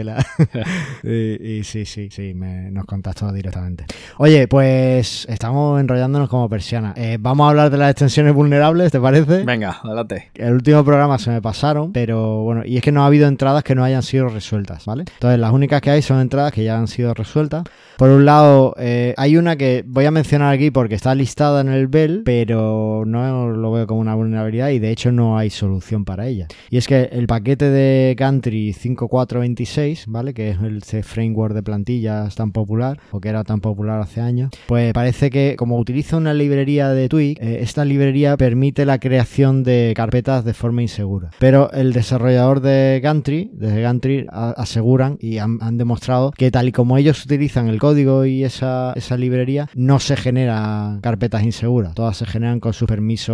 [1.03, 3.87] y, sí, sí, sí, me, nos contactó directamente.
[4.19, 6.93] Oye, pues estamos enrollándonos como persiana.
[6.97, 9.45] Eh, vamos a hablar de las extensiones vulnerables, ¿te parece?
[9.45, 10.31] Venga, adelante.
[10.35, 13.63] El último programa se me pasaron, pero bueno, y es que no ha habido entradas
[13.63, 15.05] que no hayan sido resueltas, ¿vale?
[15.15, 17.65] Entonces, las únicas que hay son entradas que ya han sido resueltas.
[17.97, 21.69] Por un lado, eh, hay una que voy a mencionar aquí porque está listada en
[21.69, 26.05] el Bell, pero no lo veo como una vulnerabilidad y de hecho no hay solución
[26.05, 26.49] para ella.
[26.71, 30.35] Y es que el paquete de Country 5426, ¿vale?
[30.35, 34.51] Que es el framework de plantillas tan popular, o que era tan popular hace años,
[34.67, 39.63] pues parece que como utiliza una librería de Twig, eh, esta librería permite la creación
[39.63, 41.31] de carpetas de forma insegura.
[41.39, 46.97] Pero el desarrollador de Gantry, desde Gantry, aseguran y han, demostrado que tal y como
[46.97, 51.95] ellos utilizan el código y esa, esa librería, no se genera carpetas inseguras.
[51.95, 52.89] Todas se generan con sus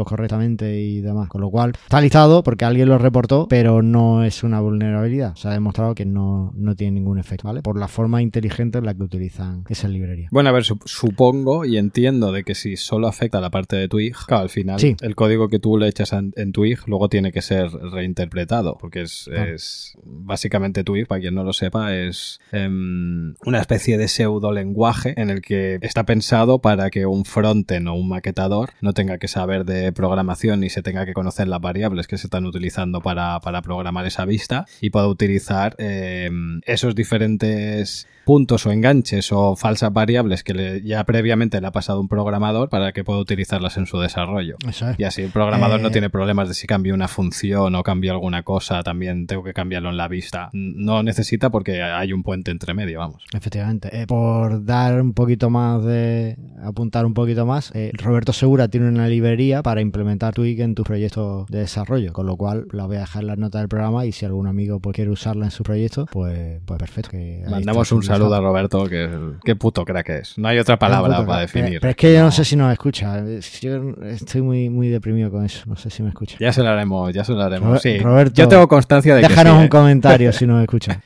[0.06, 1.28] correctamente y demás.
[1.28, 5.34] Con lo cual, está listado porque alguien lo reportó, pero no es una vulnerabilidad.
[5.36, 7.62] Se ha demostrado que no, no tiene ningún efecto, ¿vale?
[7.62, 10.28] Por la forma inteligente en la que utilizan esa librería.
[10.30, 13.88] Bueno, a ver, supongo y entiendo de que si solo afecta a la parte de
[13.88, 17.32] Twig, claro, al final el código que tú le echas en, en Twig luego tiene
[17.32, 23.34] que ser reinterpretado, porque es, es básicamente Twig, para quien no lo sepa, es em,
[23.44, 27.94] una especie de pseudo lenguaje en el que está pensado para que un frontend o
[27.94, 32.06] un maquetador no tenga que saber de programación y se tenga que conocer las variables
[32.06, 38.06] que se están utilizando para, para programar esa vista y pueda utilizar em, esos diferentes
[38.24, 42.92] puntos o enganches o falsas variables que ya previamente le ha pasado un programador para
[42.92, 44.56] que pueda utilizarlas en su desarrollo.
[44.98, 48.12] Y así el programador no eh, tiene problemas de si cambia una función o cambia
[48.12, 50.50] alguna cosa, también tengo que cambiarlo en la vista.
[50.52, 53.22] No necesita porque hay un puente entre medio, vamos.
[53.32, 53.88] Efectivamente.
[53.92, 56.36] Eh, por dar un poquito más de.
[56.62, 60.84] apuntar un poquito más, eh, Roberto Segura tiene una librería para implementar Twig en tu
[60.84, 64.06] proyecto de desarrollo, con lo cual la voy a dejar en las notas del programa
[64.06, 67.16] y si algún amigo pues, quiere usarla en su proyecto, pues, pues perfecto.
[67.50, 69.08] Mandamos un saludo a Roberto, que
[69.44, 70.38] qué puto crack es.
[70.38, 71.80] No hay otra palabra para definir.
[71.80, 72.30] Pero, es que yo no.
[72.30, 73.22] sé si nos escucha.
[73.60, 75.64] Yo estoy muy, muy deprimido con eso.
[75.66, 76.36] No sé si me escucha.
[76.40, 77.80] Ya se lo haremos, ya se lo haremos.
[77.82, 77.98] sí.
[77.98, 79.68] Roberto, yo tengo constancia de que Déjanos un ¿eh?
[79.68, 81.00] comentario si nos escucha.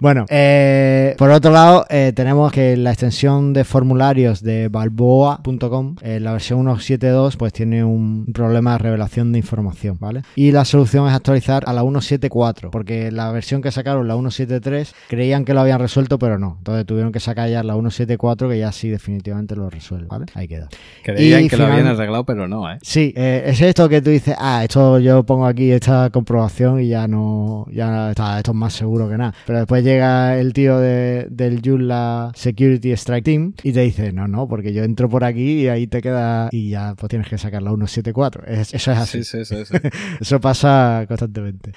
[0.00, 6.24] Bueno, eh, por otro lado, eh, tenemos que la extensión de formularios de balboa.com, en
[6.24, 10.22] la versión 1.7.2, pues tiene un problema de revelación de información, ¿vale?
[10.36, 14.92] Y la solución es actualizar a la 1.7.4, porque la versión que sacaron, la 1.7.3,
[15.08, 16.56] creían que lo habían resuelto, pero no.
[16.58, 20.26] Entonces tuvieron que sacar ya la 1.7.4, que ya sí definitivamente lo resuelve, ¿vale?
[20.34, 20.68] Ahí queda.
[21.02, 22.78] Creían que lo habían arreglado, pero no, ¿eh?
[22.82, 26.88] Sí, eh, es esto que tú dices, ah, esto yo pongo aquí esta comprobación y
[26.88, 29.34] ya no, ya está, esto es más seguro que nada.
[29.46, 34.28] Pero después llega el tío de, del Joomla Security Strike Team y te dice, no,
[34.28, 37.38] no, porque yo entro por aquí y ahí te queda y ya pues tienes que
[37.38, 38.44] sacar la 174.
[38.46, 39.24] eso es así.
[39.24, 39.74] Sí, sí, sí,
[40.20, 41.72] eso pasa constantemente.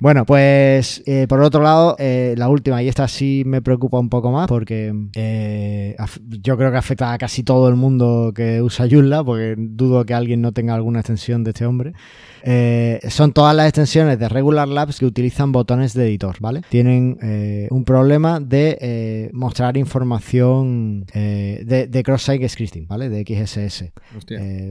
[0.00, 4.08] Bueno, pues eh, por otro lado, eh, la última, y esta sí me preocupa un
[4.08, 5.94] poco más porque eh,
[6.42, 10.14] yo creo que afecta a casi todo el mundo que usa Joomla, porque dudo que
[10.14, 11.92] alguien no tenga alguna extensión de este hombre.
[12.42, 16.62] Eh, son todas las extensiones de Regular Labs que utilizan botones de editor, ¿vale?
[16.68, 23.08] Tienen eh, un problema de eh, mostrar información de, cross-site scripting, ¿vale?
[23.08, 23.92] De XSS.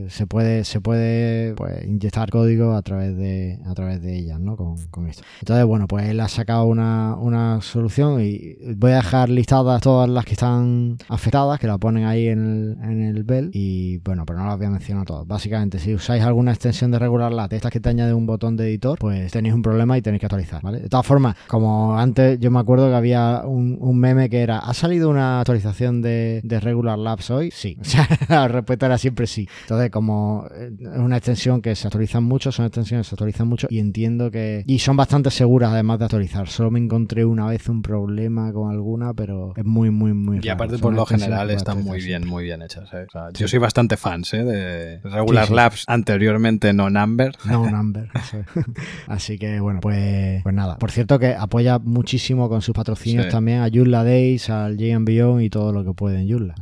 [0.08, 4.56] se puede, se puede pues, inyectar código a través de, a través de ellas, ¿no?
[4.56, 5.22] Con, esto.
[5.40, 10.24] Entonces, bueno, pues él ha sacado una, solución y voy a dejar listadas todas las
[10.24, 14.38] que están afectadas, que la ponen ahí en el, en el bell y bueno, pero
[14.38, 15.26] no las voy a mencionar todas.
[15.26, 18.68] Básicamente, si usáis alguna extensión de Regular Labs estas que te añade un botón de
[18.68, 20.80] editor, pues tenéis un problema y tenéis que actualizar, ¿vale?
[20.80, 24.72] De todas formas, como antes yo me acuerdo que había un, meme que era, ¿ha
[24.72, 27.50] salido una actualización de, Regular Labs hoy?
[27.52, 27.76] Sí.
[27.90, 29.48] O sea, la respuesta era siempre sí.
[29.62, 33.66] Entonces, como es una extensión que se actualizan mucho, son extensiones que se actualizan mucho
[33.68, 34.62] y entiendo que...
[34.66, 36.48] Y son bastante seguras además de actualizar.
[36.48, 40.38] Solo me encontré una vez un problema con alguna, pero es muy, muy, muy...
[40.40, 42.88] Y aparte por lo general están muy bien, muy bien hechas.
[42.92, 43.06] ¿eh?
[43.34, 44.44] Yo soy bastante fan ¿eh?
[44.44, 47.36] de Regular Labs, anteriormente no Number.
[47.50, 48.08] No number.
[49.06, 50.78] Así que bueno, pues, pues nada.
[50.78, 55.50] Por cierto que apoya muchísimo con sus patrocinios también a Yulla Days, al Beyond y
[55.50, 56.54] todo lo que puede en Yulla.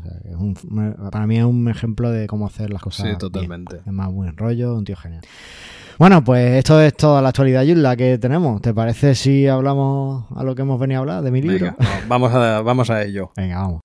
[1.10, 3.08] para mí es un ejemplo de cómo hacer las cosas.
[3.08, 3.76] Sí, totalmente.
[3.76, 5.22] Es más buen rollo, un tío genial.
[5.98, 8.62] Bueno, pues esto es toda la actualidad Yulla que tenemos.
[8.62, 11.74] ¿Te parece si hablamos a lo que hemos venido a hablar de mi libro?
[12.06, 13.32] vamos, a, vamos a ello.
[13.36, 13.80] Venga, vamos.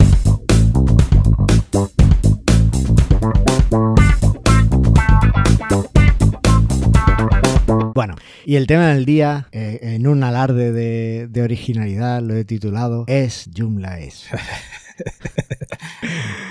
[7.94, 12.44] Bueno, y el tema del día, eh, en un alarde de, de, originalidad, lo he
[12.44, 14.26] titulado Es Joomla es.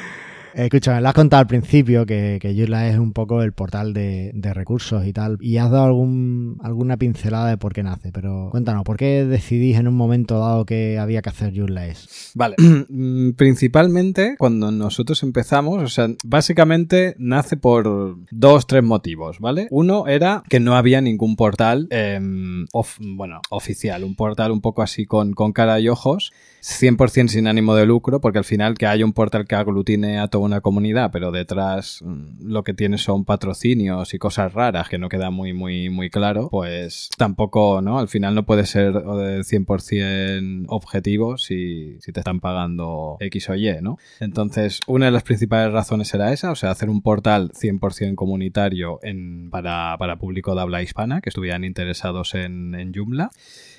[0.55, 4.33] Escúchame, lo has contado al principio que, que Joomla es un poco el portal de,
[4.53, 8.85] recursos y tal, y has dado algún, alguna pincelada de por qué nace, pero cuéntanos,
[8.85, 12.33] ¿por qué decidís en un momento dado que había que hacer Joomla es?
[12.35, 12.57] Vale,
[13.37, 19.69] principalmente cuando nosotros empezamos, o sea, básicamente nace por dos, tres motivos, ¿vale?
[19.71, 22.67] Uno era que no había ningún portal, em,
[23.01, 27.75] bueno, oficial, un portal un poco así con, con cara y ojos, 100% sin ánimo
[27.75, 31.11] de lucro, porque al final que haya un portal que aglutine a toda una comunidad,
[31.11, 35.53] pero detrás mm, lo que tiene son patrocinios y cosas raras que no queda muy,
[35.53, 37.99] muy, muy claro, pues tampoco, ¿no?
[37.99, 43.81] Al final no puede ser 100% objetivo si, si te están pagando X o Y,
[43.83, 43.99] ¿no?
[44.21, 49.01] Entonces, una de las principales razones era esa, o sea, hacer un portal 100% comunitario
[49.03, 53.31] en, para, para público de habla hispana que estuvieran interesados en, en Joomla.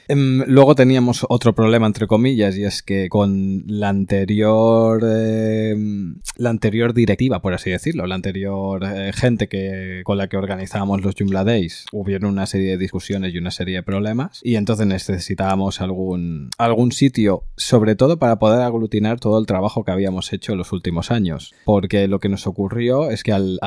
[0.08, 6.50] Em, luego teníamos otro problema, entre comillas, y es que con la anterior, em, la
[6.50, 11.16] anterior directiva, por así decirlo, la anterior eh, gente que, con la que organizábamos los
[11.18, 15.80] Joomla Days, hubieron una serie de discusiones y una serie de problemas, y entonces necesitábamos
[15.82, 20.58] algún, algún sitio, sobre todo para poder aglutinar todo el trabajo que habíamos hecho en
[20.58, 21.54] los últimos años.
[21.66, 23.60] Porque lo que nos ocurrió es que al,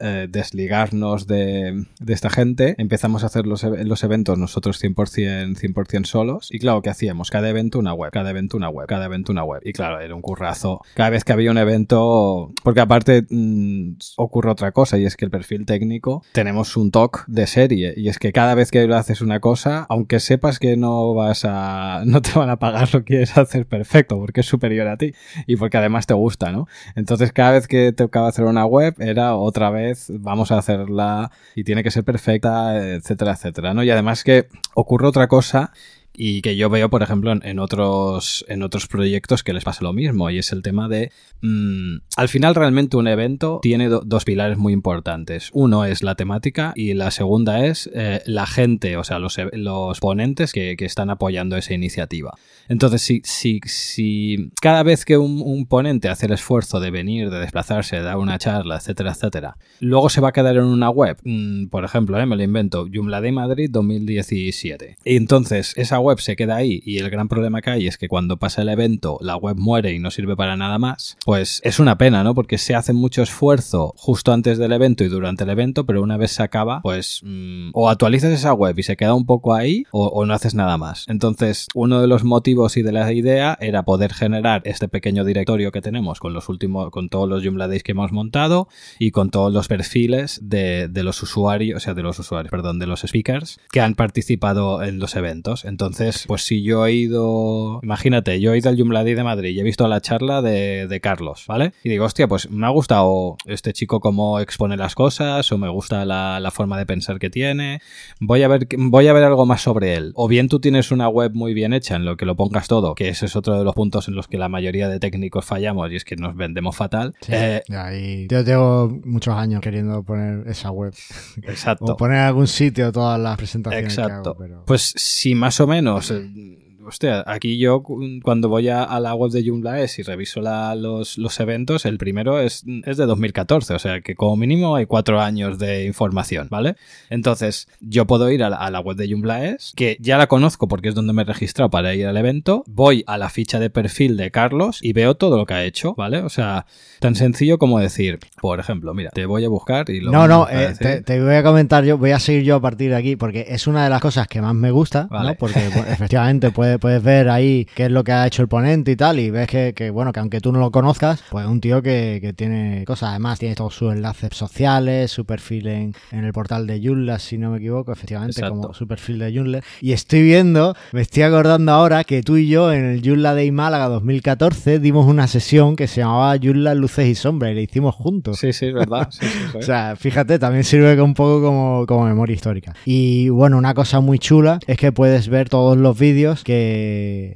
[0.00, 6.04] eh, desligarnos de, esta gente, empezamos a hacer los, los eventos nosotros 100% 100%, 100
[6.04, 6.48] solos.
[6.50, 7.30] Y claro, ¿qué hacíamos?
[7.30, 9.60] Cada evento una web, cada evento una web, cada evento una web.
[9.64, 10.80] Y claro, era un currazo.
[10.94, 15.24] Cada vez que había un evento, porque aparte mmm, ocurre otra cosa y es que
[15.24, 19.20] el perfil técnico tenemos un talk de serie y es que cada vez que haces
[19.20, 23.36] una cosa, aunque sepas que no vas a, no te van a pagar lo quieres
[23.38, 25.14] hacer perfecto porque es superior a ti
[25.46, 26.66] y porque además te gusta, ¿no?
[26.94, 31.64] Entonces cada vez que tocaba hacer una web era otra vez, vamos a hacerla y
[31.64, 33.82] tiene que ser perfecta, etcétera, etcétera, ¿no?
[33.82, 35.72] Y además que ocurre otra cosa
[36.14, 39.92] y que yo veo, por ejemplo, en, otros, en otros proyectos que les pasa lo
[39.92, 44.24] mismo, y es el tema de, mmm, al final realmente un evento tiene do, dos
[44.24, 45.50] pilares muy importantes.
[45.52, 50.00] Uno es la temática y la segunda es eh, la gente, o sea, los, los
[50.00, 52.34] ponentes que, que, están apoyando esa iniciativa.
[52.68, 57.30] Entonces, si, si, si cada vez que un, un, ponente hace el esfuerzo de venir,
[57.30, 60.90] de desplazarse, de dar una charla, etcétera, etcétera, luego se va a quedar en una
[60.90, 64.96] web, mmm, por ejemplo, eh, me lo invento, Joomla de Madrid 2017.
[65.04, 68.08] Y entonces, esa web se queda ahí y el gran problema que hay es que
[68.08, 71.78] cuando pasa el evento la web muere y no sirve para nada más, pues es
[71.78, 72.34] una pena, ¿no?
[72.34, 76.16] Porque se hace mucho esfuerzo justo antes del evento y durante el evento, pero una
[76.16, 79.84] vez se acaba, pues mmm, o actualizas esa web y se queda un poco ahí
[79.90, 81.06] o, no haces nada más.
[81.08, 85.72] Entonces, uno de los motivos y de la idea era poder generar este pequeño directorio
[85.72, 89.30] que tenemos con los últimos, con todos los Joomla Days que hemos montado y con
[89.30, 93.00] todos los perfiles de, de los usuarios, o sea, de los usuarios, perdón, de los
[93.00, 95.64] speakers que han participado en los eventos.
[95.64, 99.24] Entonces, entonces, pues si yo he ido, imagínate, yo he ido al Joomla Day de
[99.24, 101.74] Madrid y he visto la charla de, de, Carlos, ¿vale?
[101.84, 105.68] Y digo, hostia, pues me ha gustado este chico cómo expone las cosas o me
[105.68, 107.82] gusta la, la, forma de pensar que tiene.
[108.20, 110.12] Voy a ver, voy a ver algo más sobre él.
[110.14, 112.94] O bien tú tienes una web muy bien hecha en lo que lo pongas todo,
[112.94, 115.92] que ese es otro de los puntos en los que la mayoría de técnicos fallamos
[115.92, 117.14] y es que nos vendemos fatal.
[117.20, 118.26] Sí, eh, ahí.
[118.30, 120.94] Yo tengo muchos años queriendo poner esa web.
[121.42, 121.84] Exacto.
[121.84, 123.92] o poner en algún sitio todas las presentaciones.
[123.92, 124.22] Exacto.
[124.22, 124.64] Que hago, pero...
[124.64, 126.61] Pues si más o menos menos.
[126.84, 127.82] Hostia, aquí yo
[128.22, 131.86] cuando voy a, a la web de Joomla es y reviso la, los, los, eventos,
[131.86, 135.84] el primero es, es, de 2014, o sea que como mínimo hay cuatro años de
[135.84, 136.76] información, ¿vale?
[137.10, 140.26] Entonces, yo puedo ir a la, a la web de Joomla es, que ya la
[140.26, 143.60] conozco porque es donde me he registrado para ir al evento, voy a la ficha
[143.60, 146.18] de perfil de Carlos y veo todo lo que ha hecho, ¿vale?
[146.18, 146.66] O sea,
[147.00, 150.10] tan sencillo como decir, por ejemplo, mira, te voy a buscar y lo...
[150.10, 152.90] No, no, eh, te, te, voy a comentar yo, voy a seguir yo a partir
[152.90, 155.30] de aquí porque es una de las cosas que más me gusta, vale.
[155.30, 155.34] ¿no?
[155.36, 158.92] Porque bueno, efectivamente puede puedes ver ahí qué es lo que ha hecho el ponente
[158.92, 161.50] y tal, y ves que, que bueno, que aunque tú no lo conozcas, pues es
[161.50, 165.94] un tío que, que, tiene cosas, además tiene todos sus enlaces sociales, su perfil en,
[166.10, 168.60] en el portal de Joomla, si no me equivoco, efectivamente, Exacto.
[168.60, 169.60] como su perfil de Joomla.
[169.80, 173.50] Y estoy viendo, me estoy acordando ahora que tú y yo en el Joomla Day
[173.50, 177.94] Málaga 2014 dimos una sesión que se llamaba Joomla Luces y Sombras y la hicimos
[177.94, 178.38] juntos.
[178.38, 179.08] Sí, sí, verdad.
[179.10, 179.58] Sí, sí, sí.
[179.58, 182.74] o sea, fíjate, también sirve un poco como, como memoria histórica.
[182.84, 186.61] Y bueno, una cosa muy chula es que puedes ver todos los vídeos que,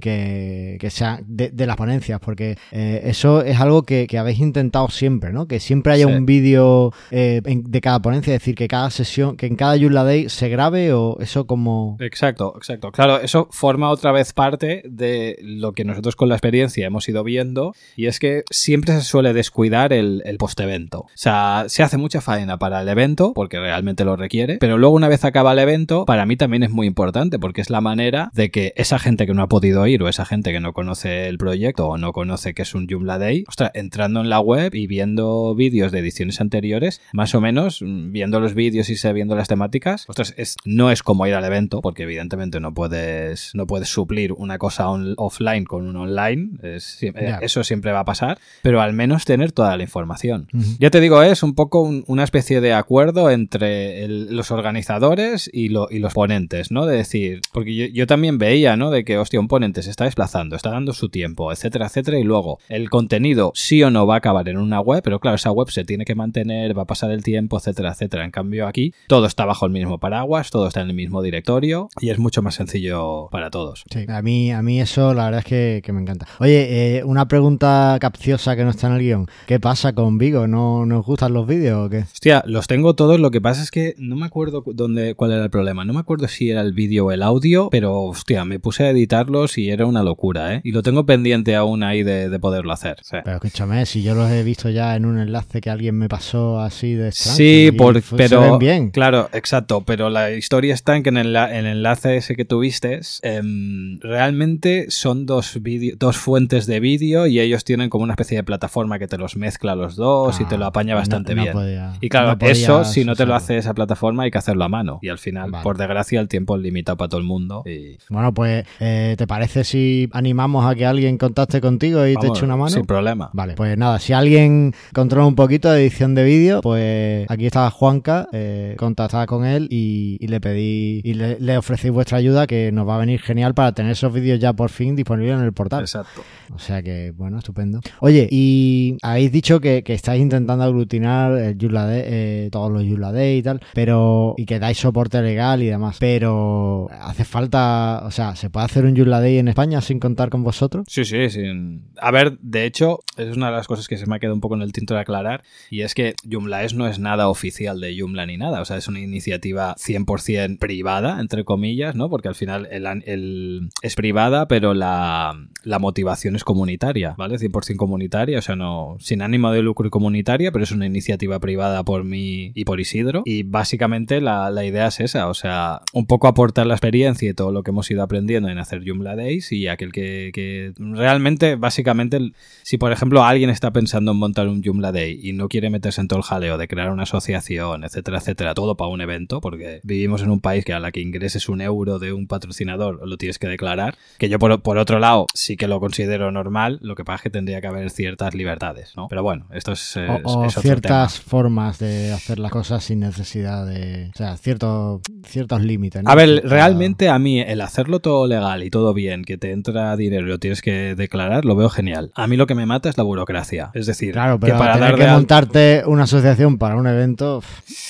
[0.00, 4.40] que, que sean de, de, las ponencias, porque eh, eso es algo que, que, habéis
[4.40, 5.46] intentado siempre, ¿no?
[5.46, 6.12] Que siempre haya sí.
[6.12, 10.04] un vídeo eh, de cada ponencia, es decir, que cada sesión, que en cada Joomla
[10.04, 11.96] Day se grabe o eso como...
[12.00, 12.92] Exacto, exacto.
[12.92, 17.24] Claro, eso forma otra vez parte de lo que nosotros con la experiencia hemos ido
[17.24, 21.00] viendo y es que siempre se suele descuidar el, el post-evento.
[21.00, 24.94] O sea, se hace mucha faena para el evento porque realmente lo requiere, pero luego
[24.94, 28.30] una vez acaba el evento, para mí también es muy importante porque es la manera
[28.34, 31.28] de que esa gente que no ha podido ir o esa gente que no conoce
[31.28, 34.74] el proyecto o no conoce que es un Joomla Day, ostras, entrando en la web
[34.74, 39.48] y viendo vídeos de ediciones anteriores, más o menos viendo los vídeos y viendo las
[39.48, 43.88] temáticas, ostras, es, no es como ir al evento porque evidentemente no puedes, no puedes
[43.88, 47.38] suplir una cosa on, offline con un online, es, yeah.
[47.40, 50.48] eso siempre va a pasar, pero al menos tener toda la información.
[50.52, 50.76] Uh -huh.
[50.80, 55.48] Ya te digo, es un poco un, una especie de acuerdo entre el, los organizadores
[55.52, 56.86] y, lo, y, los ponentes, ¿no?
[56.86, 58.90] De decir, porque yo, yo, también veía, ¿no?
[58.90, 62.24] De que, hostia, un ponente se está desplazando, está dando su tiempo, etcétera, etcétera, y
[62.24, 65.50] luego el contenido sí o no va a acabar en una web, pero claro, esa
[65.50, 68.24] web se tiene que mantener, va a pasar el tiempo, etcétera, etcétera.
[68.24, 71.88] En cambio, aquí todo está bajo el mismo paraguas, todo está en el mismo directorio
[72.00, 73.84] y es mucho más sencillo para todos.
[73.90, 76.26] Sí, a mí, a mí eso la verdad es que, que me encanta.
[76.40, 79.26] Oye, eh, una pregunta capciosa que no está en el guion.
[79.46, 80.46] ¿Qué pasa con Vigo?
[80.46, 81.98] ¿No nos gustan los vídeos o qué?
[81.98, 85.44] Hostia, los tengo todos, lo que pasa es que no me acuerdo dónde, cuál era
[85.44, 85.84] el problema.
[85.84, 89.58] No me acuerdo si era el vídeo o el audio, pero hostia, me puse editarlos
[89.58, 90.60] y era una locura, ¿eh?
[90.64, 92.96] Y lo tengo pendiente aún ahí de, de poderlo hacer.
[93.02, 93.16] Sí.
[93.24, 96.60] Pero escúchame, si yo los he visto ya en un enlace que alguien me pasó
[96.60, 98.90] así de extraño, Sí, por, fue- pero se ven bien.
[98.90, 102.44] claro, exacto, pero la historia está en que en el, en el enlace ese que
[102.44, 108.14] tuviste, em, realmente son dos vídeo- dos fuentes de vídeo y ellos tienen como una
[108.14, 111.34] especie de plataforma que te los mezcla los dos y te lo Ah, apaña bastante
[111.34, 111.52] no bien.
[111.52, 114.64] podía- y claro, no eso si no te lo hace esa plataforma hay que hacerlo
[114.64, 115.62] a mano y al final, Vale.
[115.62, 119.26] por desgracia, el tiempo es limitado para todo el mundo y Bueno, pues, eh, ¿te
[119.26, 122.70] parece si animamos a que alguien contacte contigo y te eche una mano?
[122.70, 123.30] sin problema.
[123.32, 127.68] Vale, pues nada, si alguien controla un poquito de edición de vídeo, pues aquí está
[127.70, 132.46] Juanca, eh, contactad con él y, y le pedí y le, le ofrecéis vuestra ayuda
[132.46, 135.44] que nos va a venir genial para tener esos vídeos ya por fin disponibles en
[135.44, 135.80] el portal.
[135.80, 136.22] Exacto.
[136.54, 137.80] O sea que, bueno, estupendo.
[138.00, 142.84] Oye, y habéis dicho que, que estáis intentando aglutinar el Joomla Day, eh, todos los
[142.84, 148.02] Joomla Day y tal, pero y que dais soporte legal y demás, pero hace falta,
[148.04, 150.84] o sea, ¿se puede hacer un Joomla Day en España sin contar con vosotros?
[150.88, 151.84] Sí, sí, sin...
[152.00, 154.40] A ver, de hecho, es una de las cosas que se me ha quedado un
[154.40, 157.80] poco en el tinto de aclarar, y es que Joomla es no es nada oficial
[157.80, 162.08] de Joomla ni nada, o sea, es una iniciativa 100% privada, entre comillas, ¿no?
[162.10, 167.36] Porque al final el, el- es privada, pero la, la motivación es comunitaria, ¿vale?
[167.38, 171.38] 100% comunitaria, o sea, no sin ánimo de lucro y comunitaria, pero es una iniciativa
[171.40, 175.80] privada por mí y por Isidro, y básicamente la, la idea es esa, o sea,
[175.92, 179.16] un poco aportar la experiencia y todo lo que hemos ido aprendiendo en hacer Joomla
[179.16, 182.32] Days y aquel que, que realmente, básicamente,
[182.62, 186.00] si por ejemplo alguien está pensando en montar un Joomla Day y no quiere meterse
[186.00, 189.80] en todo el jaleo de crear una asociación, etcétera, etcétera, todo para un evento, porque
[189.82, 193.16] vivimos en un país que a la que ingreses un euro de un patrocinador lo
[193.16, 196.94] tienes que declarar, que yo por, por otro lado sí que lo considero normal, lo
[196.94, 199.08] que pasa es que tendría que haber ciertas libertades, ¿no?
[199.08, 201.28] Pero bueno, esto es, eh, O, es ciertas tema.
[201.28, 204.10] formas de hacer las cosas sin necesidad de...
[204.14, 206.02] O sea, ciertos ciertos límites.
[206.02, 206.10] ¿no?
[206.10, 209.96] A ver, realmente a mí el hacerlo todo legal y todo bien, que te entra
[209.96, 212.10] dinero y lo tienes que declarar, lo veo genial.
[212.14, 213.70] A mí lo que me mata es la burocracia.
[213.74, 216.76] Es decir, Claro, que pero para tener dar que de al- montarte una asociación para
[216.76, 217.42] un evento,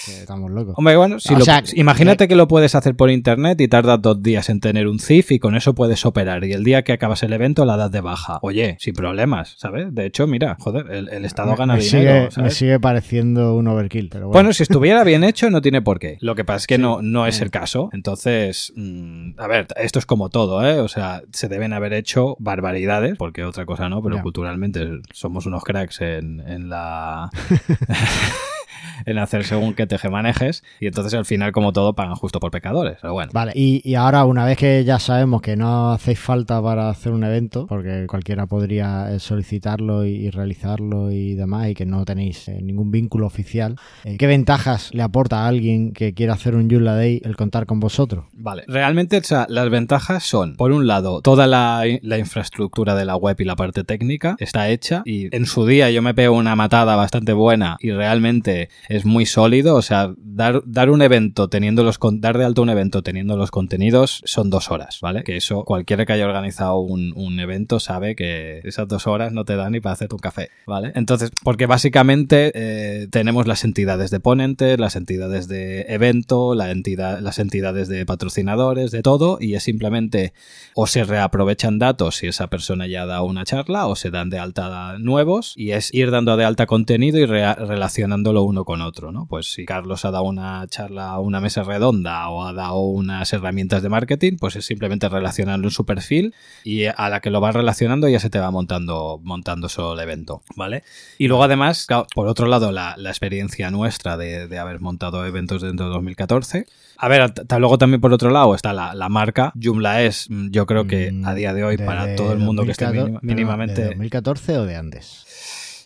[0.06, 0.74] que estamos locos.
[0.76, 4.00] Hombre, bueno, si O lo- sea, imagínate que lo puedes hacer por internet y tardas
[4.00, 6.44] dos días en tener un CIF y con eso puedes operar.
[6.44, 8.38] Y el día que acabas el evento la das de baja.
[8.42, 9.94] Oye, sin problemas, ¿sabes?
[9.94, 12.30] De hecho, mira, joder, el, el Estado me, gana me dinero.
[12.30, 14.32] sigue, me sigue pareciendo un overkill, pero bueno.
[14.32, 16.18] Bueno, si estuviera bien hecho, no tiene por qué.
[16.20, 17.90] Lo que pasa es que no, no es el caso.
[17.92, 20.80] Entonces, mm, a ver, esto es como todo, ¿eh?
[20.80, 25.64] O sea, se deben haber hecho barbaridades, porque otra cosa no, pero culturalmente somos unos
[25.64, 27.30] cracks en, en la.
[29.06, 30.62] en hacer según qué tejemanejes.
[30.80, 32.98] Y entonces al final, como todo, pagan justo por pecadores.
[33.00, 33.30] Pero bueno.
[33.32, 37.12] Vale, y, y ahora una vez que ya sabemos que no hacéis falta para hacer
[37.12, 42.04] un evento, porque cualquiera podría eh, solicitarlo y, y realizarlo y demás, y que no
[42.04, 46.54] tenéis eh, ningún vínculo oficial, eh, ¿qué ventajas le aporta a alguien que quiera hacer
[46.54, 48.24] un Joomla Day el contar con vosotros?
[48.32, 53.04] Vale, realmente o sea, las ventajas son, por un lado, toda la, la infraestructura de
[53.04, 56.36] la web y la parte técnica está hecha y en su día yo me pego
[56.36, 61.48] una matada bastante buena y realmente es muy sólido, o sea, dar, dar un evento
[61.48, 65.24] teniendo los dar de alto un evento teniendo los contenidos son dos horas, ¿vale?
[65.24, 69.44] Que eso cualquiera que haya organizado un, un evento sabe que esas dos horas no
[69.44, 70.92] te dan ni para hacerte un café, ¿vale?
[70.94, 77.20] Entonces, porque básicamente eh, tenemos las entidades de ponentes, las entidades de evento, la entidad,
[77.20, 80.32] las entidades de patrocinadores, de todo, y es simplemente
[80.74, 84.38] o se reaprovechan datos si esa persona ya da una charla, o se dan de
[84.38, 89.26] alta nuevos, y es ir dando de alta contenido y relacionándolo uno con otro, ¿no?
[89.26, 93.82] Pues si Carlos ha dado una charla, una mesa redonda, o ha dado unas herramientas
[93.82, 96.34] de marketing, pues es simplemente relacionarlo en su perfil,
[96.64, 100.00] y a la que lo vas relacionando ya se te va montando, montando solo el
[100.00, 100.82] evento, ¿vale?
[101.18, 105.62] Y luego además, por otro lado, la, la experiencia nuestra de, de haber montado eventos
[105.62, 106.66] dentro de 2014.
[106.98, 109.52] A ver, luego también por otro lado está la, la marca.
[109.60, 112.70] Joomla es, mm, yo creo que a día de hoy, para todo el mundo que
[112.70, 113.80] esté 2014, minim- pero, mínimamente...
[113.82, 115.25] ¿de 2014 o de antes?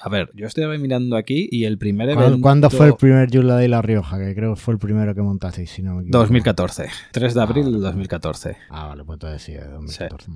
[0.02, 2.42] A ver, yo estoy mirando aquí y el primer ¿Cuándo, evento...
[2.42, 4.18] cuándo fue el primer Joomla Day La Rioja?
[4.18, 6.18] Que creo que fue el primero que montasteis, si no me equivoco.
[6.20, 6.88] 2014.
[7.12, 7.74] 3 de Ah, abril vale.
[7.76, 8.56] del 2014.
[8.70, 10.30] Ah, vale, pues entonces sí, de 2014.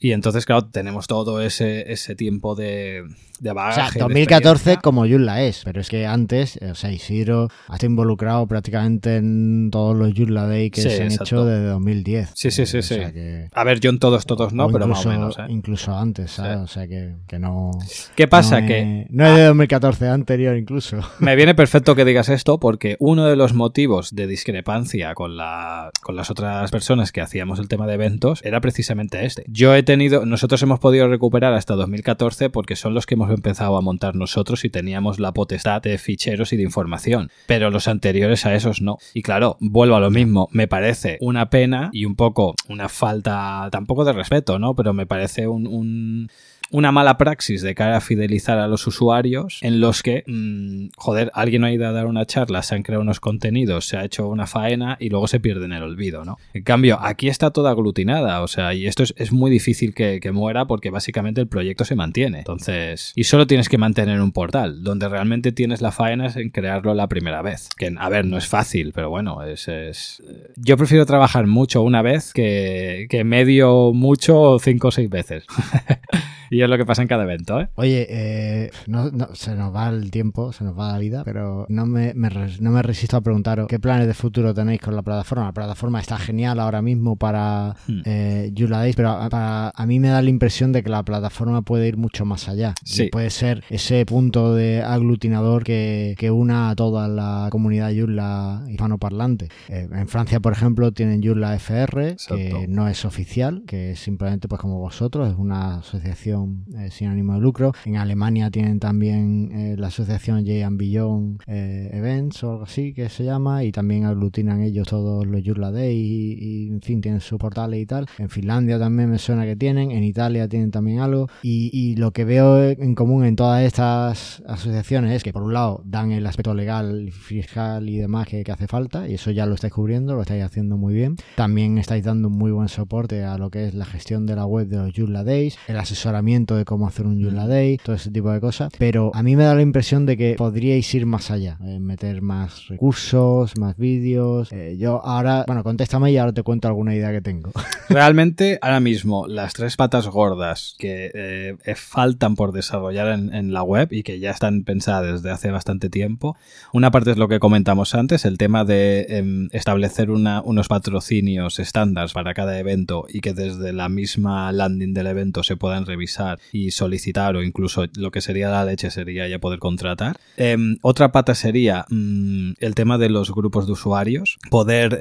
[0.00, 3.04] Y entonces, claro, tenemos todo ese, ese tiempo de,
[3.44, 3.74] de O bagaje.
[3.80, 4.80] sea, de 2014 experiencia.
[4.82, 9.16] como Joomla es, pero es que antes, eh, o sea, Isidro ha estado involucrado prácticamente
[9.16, 11.24] en todos los Joomla Day que Sí, se han exacto.
[11.24, 12.30] hecho desde 2010.
[12.34, 12.94] Sí, sí, sí, sí.
[12.96, 15.38] que- A ver, yo en todos, todos no, o pero más o menos.
[15.38, 15.42] ¿eh?
[15.48, 16.56] Incluso antes, ¿sabes?
[16.58, 16.64] Sí.
[16.64, 17.70] O sea que, que no...
[18.16, 18.60] ¿Qué pasa?
[18.62, 20.98] no que No es de 2014, anterior incluso.
[21.18, 25.90] Me viene perfecto que digas esto porque uno de los motivos de discrepancia con, la,
[26.02, 29.44] con las otras personas que hacíamos el tema de eventos era precisamente este.
[29.48, 33.76] Yo he tenido, nosotros hemos podido recuperar hasta 2014 porque son los que hemos empezado
[33.76, 37.30] a montar nosotros y teníamos la potestad de ficheros y de información.
[37.46, 38.98] Pero los anteriores a esos no.
[39.12, 40.48] Y claro, vuelvo a lo mismo.
[40.52, 44.74] Me parece una pena y un poco una falta, tampoco de respeto, ¿no?
[44.74, 46.28] Pero me parece un, un
[46.70, 51.30] una mala praxis de cara a fidelizar a los usuarios en los que, mm, joder,
[51.34, 54.28] alguien ha ido a dar una charla, se han creado unos contenidos, se ha hecho
[54.28, 56.38] una faena y luego se pierde en el olvido, ¿no?
[56.52, 60.64] En cambio, aquí está toda aglutinada, o sea, y esto es, muy difícil que, muera
[60.66, 62.38] porque básicamente el proyecto se mantiene.
[62.38, 66.50] Entonces, y solo tienes que mantener un portal, donde realmente tienes la faena es en
[66.50, 67.68] crearlo la primera vez.
[67.76, 69.68] Que, a ver, no es fácil, pero bueno, es...
[69.68, 70.22] es...
[70.56, 75.44] Yo prefiero trabajar mucho una vez que, que medio mucho cinco o seis veces.
[76.50, 77.60] y es lo que pasa en cada evento.
[77.60, 77.68] ¿eh?
[77.74, 81.86] Oye, eh, no, se nos va el tiempo, se nos va la vida, pero no
[81.86, 85.46] me, no me resisto a preguntaros qué planes de futuro tenéis con la plataforma.
[85.46, 88.00] La plataforma está genial ahora mismo para hmm.
[88.04, 91.96] eh, Days, pero a, mí me da la impresión de que la plataforma puede ir
[91.96, 92.74] mucho más allá.
[92.84, 93.08] Sí.
[93.10, 99.48] puede ser ese punto de aglutinador que, que una a toda la comunidad Joomla hispanoparlante.
[99.68, 104.48] Eh, en Francia, por ejemplo, tienen Joomla FR, que no es oficial, que es simplemente
[104.48, 106.33] pues como vosotros, es una asociación
[106.76, 107.72] eh, sin ánimo de lucro.
[107.84, 113.08] En Alemania tienen también eh, la asociación J Beyond eh, Events o algo así que
[113.08, 117.38] se llama y también aglutinan ellos todos los Joomla Day y, en fin tienen sus
[117.38, 118.06] portales y tal.
[118.18, 122.24] En Finlandia también me suena que tienen, en Italia tienen también algo y, lo que
[122.24, 126.54] veo en común en todas estas asociaciones es que por un lado dan el aspecto
[126.54, 130.42] legal, fiscal y demás que, hace falta y eso ya lo estáis cubriendo, lo estáis
[130.42, 131.16] haciendo muy bien.
[131.36, 134.46] También estáis dando un muy buen soporte a lo que es la gestión de la
[134.46, 138.10] web de los Joomla Days, el asesoramiento de cómo hacer un Joomla Day, todo ese
[138.10, 138.72] tipo de cosas.
[138.78, 142.22] Pero a mí me da la impresión de que podríais ir más allá, eh, meter
[142.22, 144.50] más recursos, más vídeos.
[144.50, 147.52] Eh, yo ahora, bueno, contéstame y ahora te cuento alguna idea que tengo.
[147.90, 153.88] Realmente, ahora mismo, las tres patas gordas que eh, faltan por desarrollar en, la web
[153.92, 156.36] y que ya están pensadas desde hace bastante tiempo,
[156.72, 162.08] una parte es lo que comentamos antes, el tema de em, establecer unos patrocinios estándar
[162.14, 166.13] para cada evento y que desde la misma landing del evento se puedan revisar
[166.52, 170.16] y solicitar o incluso lo que sería la leche sería ya poder contratar.
[170.36, 174.38] Em, otra pata sería mm, el tema de los grupos de usuarios.
[174.50, 174.98] Poder,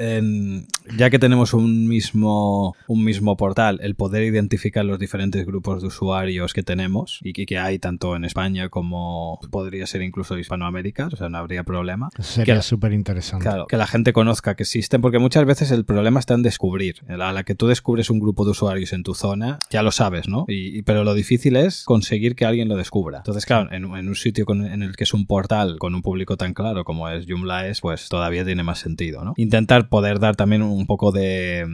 [0.97, 5.87] ya que tenemos un mismo, un mismo portal, el poder identificar los diferentes grupos de
[5.87, 11.15] usuarios que tenemos y que, hay tanto en España como podría ser incluso Hispanoamérica, o
[11.15, 12.09] sea, no habría problema.
[12.19, 13.43] Sería súper interesante.
[13.43, 17.03] Claro, que la gente conozca que existen, porque muchas veces el problema está en descubrir.
[17.07, 20.27] A la que tú descubres un grupo de usuarios en tu zona, ya lo sabes,
[20.27, 20.45] ¿no?
[20.47, 23.19] Y, pero lo difícil es conseguir que alguien lo descubra.
[23.19, 26.53] Entonces, claro, en, un sitio en el que es un portal con un público tan
[26.53, 29.33] claro como es Joomla es, pues todavía tiene más sentido, ¿no?
[29.37, 31.65] Intentar poder dar también un poco de,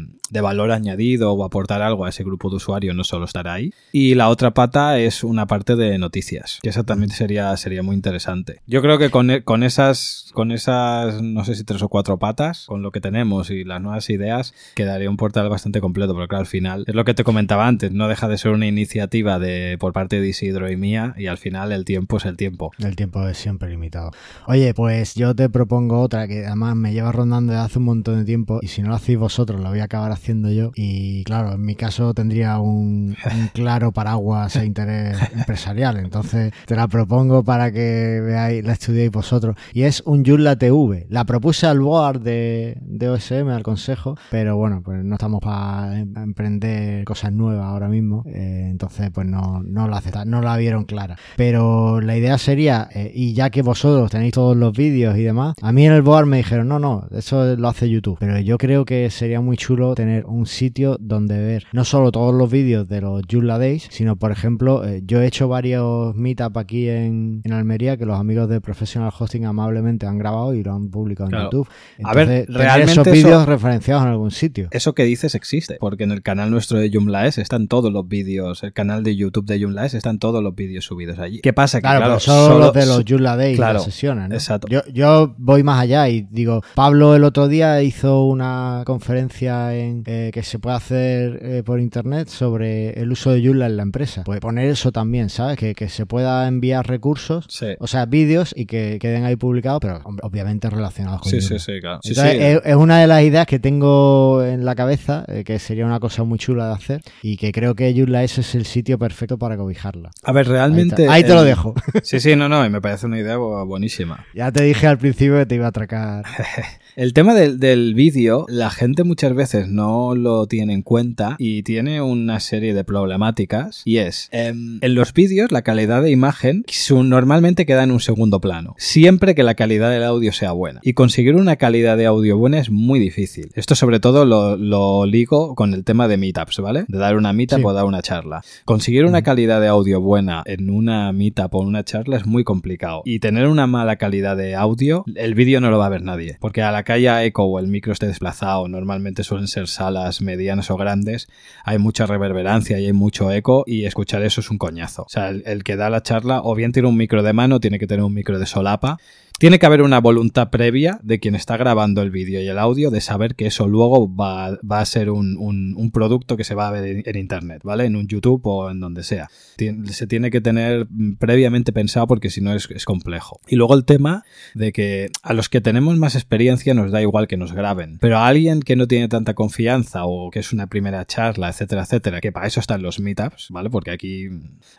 [0.42, 3.74] valor añadido o aportar algo a ese grupo de usuarios, no solo estar ahí.
[3.92, 7.96] Y la otra pata es una parte de noticias, que esa también sería, sería muy
[7.96, 8.62] interesante.
[8.68, 12.66] Yo creo que con, con esas, con esas, no sé si tres o cuatro patas,
[12.68, 16.42] con lo que tenemos y las nuevas ideas, quedaría un portal bastante completo, porque claro,
[16.42, 19.78] al final es lo que te comentaba antes, no deja de ser una iniciativa de
[19.80, 22.72] por parte de Isidro y mía y al final el tiempo es el tiempo.
[22.80, 24.12] El tiempo es siempre limitado.
[24.48, 28.20] Oye, pues yo te propongo otra que además me lleva rondando desde hace un montón
[28.20, 31.24] de tiempo y si no lo hacéis vosotros lo voy a acabar haciendo yo y
[31.26, 33.16] claro, en mi caso tendría un,
[33.54, 39.56] claro paraguas e interés empresarial, entonces te la propongo para que veáis, la estudiéis vosotros
[39.74, 41.08] y es un Joomla TV.
[41.10, 46.00] La propuse al board de, de OSM, al consejo, pero bueno, pues no estamos para
[46.00, 50.86] em, emprender cosas nuevas ahora mismo, eh, entonces pues no, no la no la vieron
[50.86, 51.18] clara.
[51.36, 55.56] Pero la idea sería, eh, y ya que vosotros tenéis todos los vídeos y demás,
[55.62, 58.18] a mí en el board me dijeron, no, no, eso lo hace YouTube.
[58.20, 62.34] Pero yo creo que sería muy chulo tener un sitio donde ver no solo todos
[62.34, 66.58] los vídeos de los Joomla Days, sino por ejemplo, eh, yo he hecho varios meetups
[66.58, 70.90] aquí en, Almería que los amigos de Professional Hosting amablemente han grabado y lo han
[70.90, 71.68] publicado en YouTube.
[72.04, 74.68] a ver, realmente esos vídeos referenciados en algún sitio.
[74.72, 78.64] Eso que dices existe, porque en el canal nuestro de Joomla están todos los vídeos,
[78.64, 81.40] el canal de YouTube de Joomla están todos los vídeos subidos allí.
[81.42, 81.80] ¿Qué pasa?
[81.80, 84.32] Que, claro, son los de los Joomla Days, las sesiones.
[84.32, 84.68] Exacto.
[84.70, 90.04] Yo, yo, voy más allá y digo, Pablo el otro día hizo una conferencia en,
[90.06, 93.84] eh, que se puede hacer eh, por internet sobre el uso de Joomla en la
[93.84, 94.24] empresa.
[94.24, 95.58] Puede poner eso también, ¿sabes?
[95.58, 97.48] Que, que se pueda enviar recursos,
[97.80, 101.80] o sea, vídeos y que queden ahí publicados, pero obviamente relacionados con Sí, sí, sí,
[101.80, 102.00] claro.
[102.04, 106.24] Es, una de las ideas que tengo en la cabeza, eh, que sería una cosa
[106.24, 109.56] muy chula de hacer y que creo que Joomla es el sitio sitio perfecto para
[109.56, 110.10] cobijarla.
[110.24, 111.08] A ver, realmente...
[111.08, 111.76] Ahí te, lo dejo.
[112.02, 114.26] Sí, sí, no, no, y me parece una idea buenísima.
[114.34, 116.26] Ya te dije al principio que te iba a atracar.
[116.96, 121.64] El tema del, del vídeo, la gente muchas veces no lo tiene en cuenta y
[121.64, 126.66] tiene una serie de problemáticas y es, em, en los vídeos la calidad de imagen
[126.90, 130.82] normalmente queda en un segundo plano, siempre que la calidad del audio sea buena.
[130.84, 133.52] Y conseguir una calidad de audio buena es muy difícil.
[133.54, 136.86] Esto sobre todo lo, lo ligo con el tema de meetups, ¿vale?
[136.88, 138.42] De dar una meetup o dar una charla.
[138.70, 143.02] Conseguir una calidad de audio buena en una meetup o una charla es muy complicado.
[143.04, 146.38] Y tener una mala calidad de audio, el vídeo no lo va a ver nadie.
[146.40, 150.22] Porque a la que haya eco o el micro esté desplazado, normalmente suelen ser salas
[150.22, 151.30] medianas o grandes,
[151.66, 155.02] hay mucha reverberancia y hay mucho eco y escuchar eso es un coñazo.
[155.02, 157.60] O sea, el, el que da la charla o bien tiene un micro de mano,
[157.60, 159.00] tiene que tener un micro de solapa
[159.40, 162.92] tiene que haber una voluntad previa de quien está grabando el vídeo y el audio
[162.92, 167.04] de saber que eso luego va, a ser un, producto que se va a ver
[167.06, 167.86] en, Internet, ¿vale?
[167.86, 169.30] En un YouTube o en donde sea.
[169.58, 170.88] se tiene que tener
[171.20, 173.40] previamente pensado porque si no es, es, complejo.
[173.48, 174.24] Y luego el tema
[174.56, 178.18] de que a los que tenemos más experiencia nos da igual que nos graben, pero
[178.18, 182.20] a alguien que no tiene tanta confianza o que es una primera charla, etcétera, etcétera,
[182.20, 183.70] que para eso están los meetups, ¿vale?
[183.70, 184.28] Porque aquí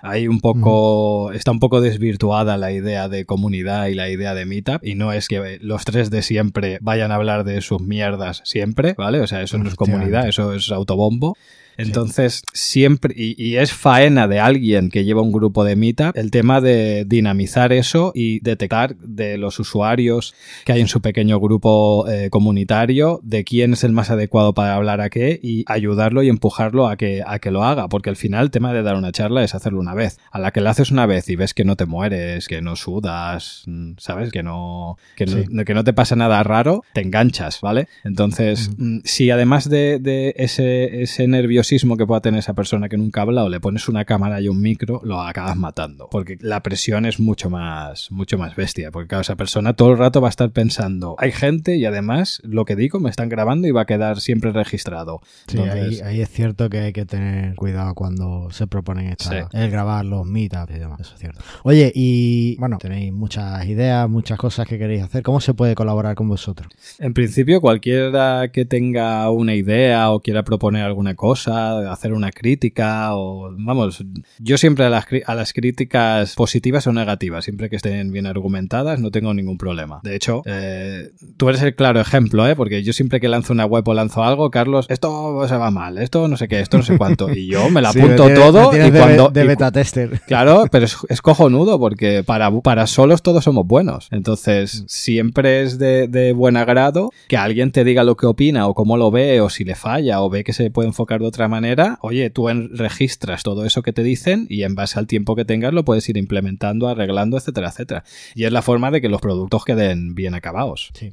[0.03, 4.50] hay un poco, está un poco desvirtuada la idea de comunidad y la idea de
[4.51, 8.43] meetup y no es que los tres de siempre vayan a hablar de sus mierdas
[8.45, 9.21] siempre, ¿vale?
[9.21, 11.37] O sea, eso no es comunidad, eso es autobombo.
[11.81, 16.61] Entonces, siempre, y, es faena de alguien que lleva un grupo de Meetup, el tema
[16.61, 22.31] de dinamizar eso y detectar de los usuarios que hay en su pequeño grupo eh,
[22.31, 26.89] comunitario de quién es el más adecuado para hablar a qué y ayudarlo y empujarlo
[26.89, 29.43] a que, a que lo haga, porque al final el tema de dar una charla
[29.43, 30.19] es hacerlo una vez.
[30.31, 32.77] A la que la haces una vez y ves que no te mueres, que no
[32.77, 33.65] sudas,
[33.99, 34.31] ¿sabes?
[34.31, 37.89] Que no, que, no, que no te pasa nada raro, te enganchas, ¿vale?
[38.05, 42.97] Entonces, mm, si además de, de ese, ese nerviosismo que pueda tener esa persona que
[42.97, 46.09] nunca habla o le pones una cámara y un micro, lo acabas matando.
[46.11, 48.91] Porque la presión es mucho más, mucho más bestia.
[48.91, 52.41] Porque claro, esa persona todo el rato va a estar pensando, hay gente y además
[52.45, 55.21] lo que digo me están grabando y va a quedar siempre registrado.
[55.47, 60.05] Sí, ahí, es cierto que hay que tener cuidado cuando se proponen esta, el grabar
[60.05, 61.01] los meetups y demás.
[61.01, 61.41] Eso es cierto.
[61.63, 65.23] Oye, y bueno, tenéis muchas ideas, muchas cosas que queréis hacer.
[65.23, 66.73] ¿Cómo se puede colaborar con vosotros?
[66.99, 73.15] En principio, cualquiera que tenga una idea o quiera proponer alguna cosa, hacer una crítica
[73.15, 74.05] o vamos,
[74.39, 79.01] yo siempre a las, a las críticas positivas o negativas, siempre que estén bien argumentadas,
[79.01, 80.01] no tengo ningún problema.
[80.03, 82.57] De hecho, eh, tú eres el claro ejemplo, ¿eh?
[82.57, 85.99] porque yo siempre que lanzo una web o lanzo algo, Carlos, esto se va mal,
[85.99, 88.91] esto no sé qué, esto no sé cuánto, y yo me la apunto todo y
[88.91, 89.29] cuando...
[89.31, 90.21] De, beta tester.
[90.31, 94.09] Claro, pero es, cojonudo porque para, para solos todos somos buenos.
[94.11, 98.75] Entonces, siempre es de, de buen agrado que alguien te diga lo que opina o
[98.75, 101.40] cómo lo ve o si le falla o ve que se puede enfocar de otra
[101.49, 105.45] manera, oye, tú registras todo eso que te dicen y en base al tiempo que
[105.45, 108.05] tengas lo puedes ir implementando, arreglando, etcétera, etcétera.
[108.35, 110.91] Y es la forma de que los productos queden bien acabados.
[110.95, 111.11] Sí.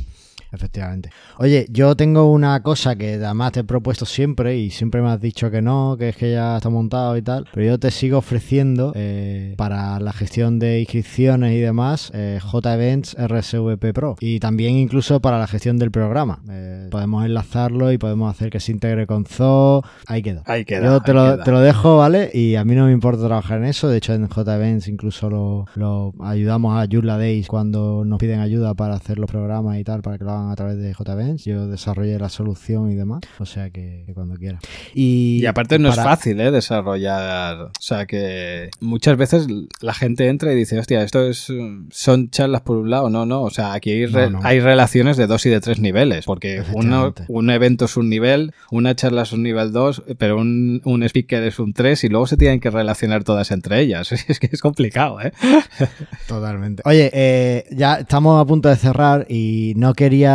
[0.52, 1.10] Efectivamente.
[1.38, 5.20] Oye, yo tengo una cosa que además te he propuesto siempre y siempre me has
[5.20, 8.18] dicho que no, que es que ya está montado y tal, pero yo te sigo
[8.18, 14.78] ofreciendo eh, para la gestión de inscripciones y demás eh, JEvents RSVP Pro y también
[14.78, 16.40] incluso para la gestión del programa.
[16.50, 19.84] Eh, podemos enlazarlo y podemos hacer que se integre con Zoo.
[20.06, 20.44] Ahí queda.
[20.46, 20.86] Ahí queda.
[20.86, 22.30] Yo te, lo, te lo, dejo, ¿vale?
[22.34, 23.90] Y a mí no me importa trabajar en eso.
[23.90, 28.74] De hecho, en JEvents incluso lo, lo ayudamos a Yula Days cuando nos piden ayuda
[28.74, 31.44] para hacer los programas y tal, para que lo a través de JVenz.
[31.44, 33.22] Yo desarrollé la solución y demás.
[33.40, 34.60] O sea que, cuando quiera.
[34.94, 36.52] Y, aparte no es fácil, ¿eh?
[36.52, 37.58] Desarrollar.
[37.62, 39.48] O sea que muchas veces
[39.82, 41.52] la gente entra y dice, hostia, esto es
[41.92, 43.10] son charlas por un lado.
[43.10, 43.42] No, no.
[43.44, 43.92] O sea, aquí
[44.44, 46.26] hay, relaciones de dos y de tres niveles.
[46.26, 50.82] Porque uno, un evento es un nivel, una charla es un nivel dos, pero un,
[50.86, 54.12] un speaker es un tres y luego se tienen que relacionar todas entre ellas.
[54.28, 55.32] Es que es complicado, ¿eh?
[56.28, 56.84] Totalmente.
[56.86, 60.27] Oye, eh, ya estamos a punto de cerrar y no quería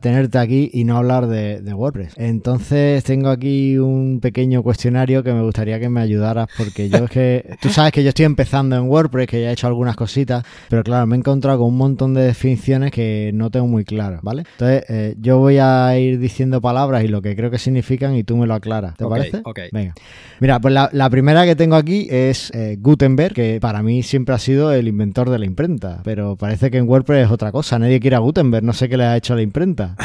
[0.00, 2.14] tenerte aquí y no hablar de, WordPress.
[2.16, 7.10] Entonces tengo aquí un pequeño cuestionario que me gustaría que me ayudaras porque yo es
[7.10, 10.44] que tú sabes que yo estoy empezando en WordPress, que ya he hecho algunas cositas,
[10.68, 14.20] pero claro, me he encontrado con un montón de definiciones que no tengo muy claras,
[14.22, 14.44] ¿vale?
[14.52, 18.24] Entonces eh, yo voy a ir diciendo palabras y lo que creo que significan y
[18.24, 19.40] tú me lo aclaras, ¿te parece?
[19.44, 19.60] Ok.
[19.72, 19.94] Venga.
[20.40, 24.38] Mira, pues la, primera que tengo aquí es eh, Gutenberg, que para mí siempre ha
[24.38, 28.00] sido el inventor de la imprenta, pero parece que en WordPress es otra cosa, nadie
[28.00, 29.96] quiere a Gutenberg, no sé qué le ha hecho la imprenta.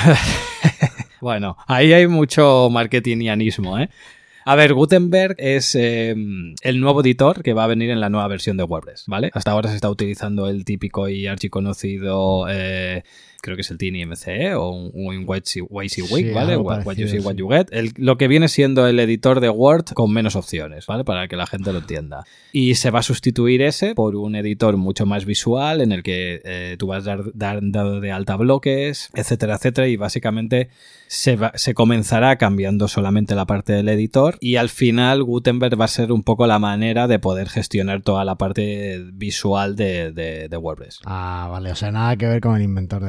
[1.22, 3.90] bueno, ahí hay mucho marketingianismo, ¿eh?
[4.46, 6.16] A ver, Gutenberg es eh,
[6.62, 9.30] el nuevo editor que va a venir en la nueva versión de WordPress, ¿vale?
[9.34, 13.04] Hasta ahora se está utilizando el típico y archiconocido eh,
[13.42, 16.58] creo que es el TinyMCE o un, un ¿vale?
[16.58, 17.68] What, you see, what you get.
[17.98, 21.04] lo que viene siendo el editor de Word con menos opciones, ¿vale?
[21.04, 22.26] Para que la gente lo entienda.
[22.52, 26.42] Y se va a sustituir ese por un editor mucho más visual en el que
[26.44, 30.70] eh, tú vas a dar, dar, de alta bloques, etcétera, etcétera, y básicamente
[31.08, 35.90] se, se comenzará cambiando solamente la parte del editor y al final Gutenberg va a
[35.90, 41.00] ser un poco la manera de poder gestionar toda la parte visual de, de, WordPress.
[41.06, 43.04] Ah, vale, o sea, nada que ver con el inventor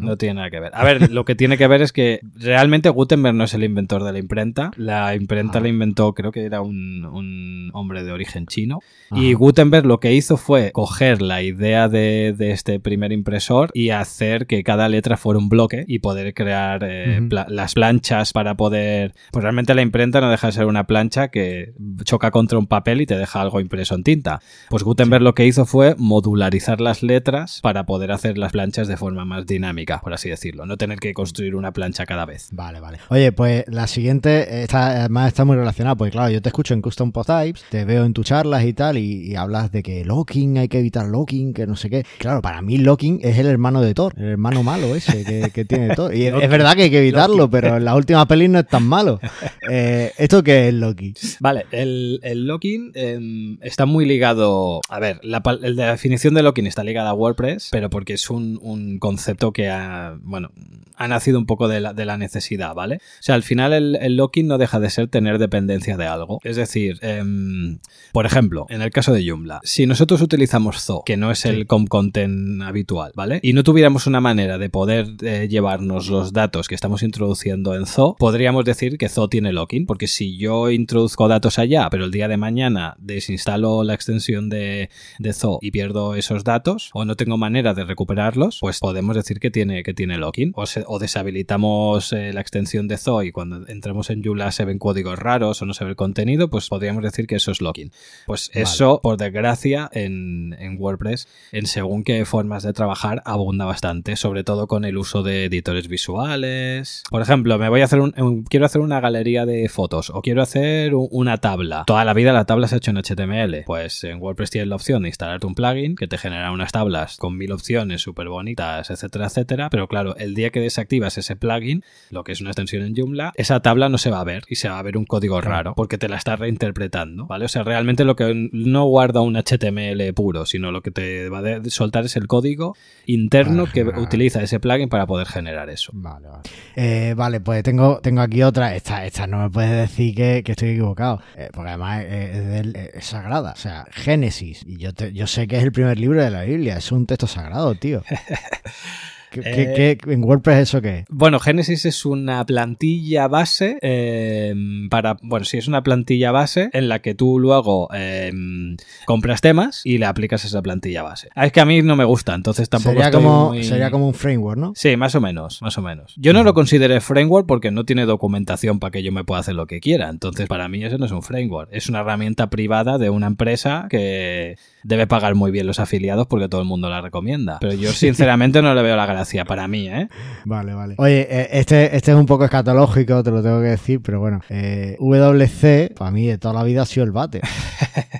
[0.00, 0.16] ¿no?
[0.16, 0.70] tiene nada que ver.
[0.74, 4.04] A ver, lo que tiene que ver es que realmente Gutenberg no es el inventor
[4.04, 4.70] de la imprenta.
[4.76, 5.60] La imprenta ah.
[5.60, 8.80] la inventó, creo que era un, hombre de origen chino.
[9.10, 14.46] Y Gutenberg lo que hizo fue coger la idea de, este primer impresor y hacer
[14.46, 19.14] que cada letra fuera un bloque y poder crear eh, las planchas para poder...
[19.32, 21.72] Pues realmente la imprenta no deja de ser una plancha que
[22.04, 24.40] choca contra un papel y te deja algo impreso en tinta.
[24.70, 28.96] Pues Gutenberg lo que hizo fue modularizar las letras para poder hacer las planchas de
[28.96, 32.48] forma más directa dinámica, por así decirlo, no tener que construir una plancha cada vez.
[32.52, 32.98] Vale, vale.
[33.08, 36.82] Oye, pues la siguiente está, además está muy relacionada, porque claro, yo te escucho en
[36.82, 40.58] Custom Post Types, te veo en tus charlas y tal, y, hablas de que locking,
[40.58, 42.04] hay que evitar locking, que no sé qué.
[42.18, 45.94] Claro, para mí locking es el hermano de Thor, el hermano malo ese que, tiene
[45.94, 46.14] Thor.
[46.14, 48.86] Y es, verdad que hay que evitarlo, pero en la última peli no es tan
[48.86, 49.20] malo.
[49.70, 51.14] Eh, ¿Esto qué es locking?
[51.40, 54.80] Vale, el, el locking em, está muy ligado.
[54.88, 58.58] A ver, la, la, definición de locking está ligada a WordPress, pero porque es un,
[58.62, 60.50] un concepto que ha, bueno,
[60.98, 62.96] ha nacido un poco de la, de la necesidad, ¿vale?
[62.96, 66.40] O sea, al final el, locking no deja de ser tener dependencia de algo.
[66.42, 67.78] Es decir, em,
[68.12, 71.66] por ejemplo, en el caso de Joomla, si nosotros utilizamos Zo, que no es el
[71.66, 73.38] content habitual, ¿vale?
[73.42, 77.86] Y no tuviéramos una manera de poder eh, llevarnos los datos que estamos introduciendo en
[77.86, 82.10] Zo, podríamos decir que Zo tiene locking, porque si yo introduzco datos allá, pero el
[82.10, 84.90] día de mañana desinstalo la extensión de,
[85.20, 89.37] de Zo y pierdo esos datos, o no tengo manera de recuperarlos, pues podemos decir
[89.40, 90.52] que tiene, que tiene locking.
[90.54, 94.78] O, o deshabilitamos eh, la extensión de Zoe y cuando entramos en Joomla se ven
[94.78, 97.90] códigos raros o no se ve el contenido, pues podríamos decir que eso es locking.
[98.26, 104.44] Pues eso, por desgracia, en, WordPress, en según qué formas de trabajar, abunda bastante, sobre
[104.44, 107.02] todo con el uso de editores visuales.
[107.10, 110.42] Por ejemplo, me voy a hacer un, quiero hacer una galería de fotos o quiero
[110.42, 111.84] hacer una tabla.
[111.86, 113.64] Toda la vida la tabla se ha hecho en HTML.
[113.64, 117.16] Pues en WordPress tienes la opción de instalarte un plugin que te genera unas tablas
[117.16, 119.70] con mil opciones súper bonitas, etcétera, etcétera.
[119.70, 123.32] Pero claro, el día que desactivas ese plugin, lo que es una extensión en Joomla,
[123.36, 125.74] esa tabla no se va a ver y se va a ver un código raro
[125.74, 127.44] porque te la está reinterpretando, ¿vale?
[127.44, 131.38] O sea, realmente lo que no guarda un HTML puro, sino lo que te va
[131.38, 132.76] a soltar es el código
[133.06, 135.92] interno que utiliza ese plugin para poder generar eso.
[135.94, 136.42] Vale, vale.
[136.76, 138.74] Eh, vale, pues tengo, tengo aquí otra.
[138.74, 143.52] Esta, esta no me puedes decir que, estoy equivocado, eh, porque además es, sagrada.
[143.52, 144.64] O sea, Génesis.
[144.66, 147.26] Y yo, yo sé que es el primer libro de la Biblia, es un texto
[147.26, 148.02] sagrado, tío.
[149.30, 151.04] ¿Qué, en WordPress eso qué?
[151.08, 156.88] Bueno, Genesis es una plantilla base em, para, bueno, sí, es una plantilla base en
[156.88, 161.28] la que tú luego em, compras temas y le aplicas esa plantilla base.
[161.34, 164.14] Ah, es que a mí no me gusta, entonces tampoco sería como Sería como un
[164.14, 164.72] framework, ¿no?
[164.74, 166.14] Sí, más o menos, más o menos.
[166.16, 169.54] Yo no lo consideré framework porque no tiene documentación para que yo me pueda hacer
[169.54, 172.98] lo que quiera, entonces para mí eso no es un framework, es una herramienta privada
[172.98, 177.00] de una empresa que debe pagar muy bien los afiliados porque todo el mundo la
[177.00, 177.58] recomienda.
[177.60, 180.08] Pero yo sinceramente no le veo la gracia para mí, ¿eh?
[180.44, 180.94] Vale, vale.
[180.98, 184.40] Oye, eh, este, este es un poco escatológico, te lo tengo que decir, pero bueno.
[184.48, 187.40] Eh, WC, para mí de toda la vida ha sido el bate.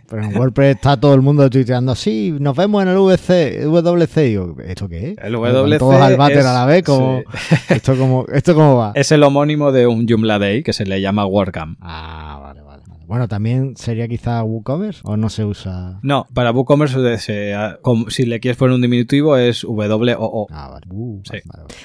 [0.08, 4.24] Pero en WordPress está todo el mundo tuiteando, sí, nos vemos en el VC, WC.
[4.24, 5.18] Y digo, ¿esto qué es?
[5.18, 7.20] El WC todos al váter a la vez, como,
[7.68, 8.92] ¿esto, cómo, ¿esto cómo va?
[8.94, 11.78] Es el homónimo de un Joomla Day que se le llama WordCamp.
[11.82, 12.67] Ah, vale.
[13.08, 15.98] Bueno, también sería quizá WooCommerce o no se usa.
[16.02, 20.46] No, para WooCommerce si le quieres poner un diminutivo es WOO.
[20.50, 20.86] Ah, vale.
[20.90, 21.22] Uh,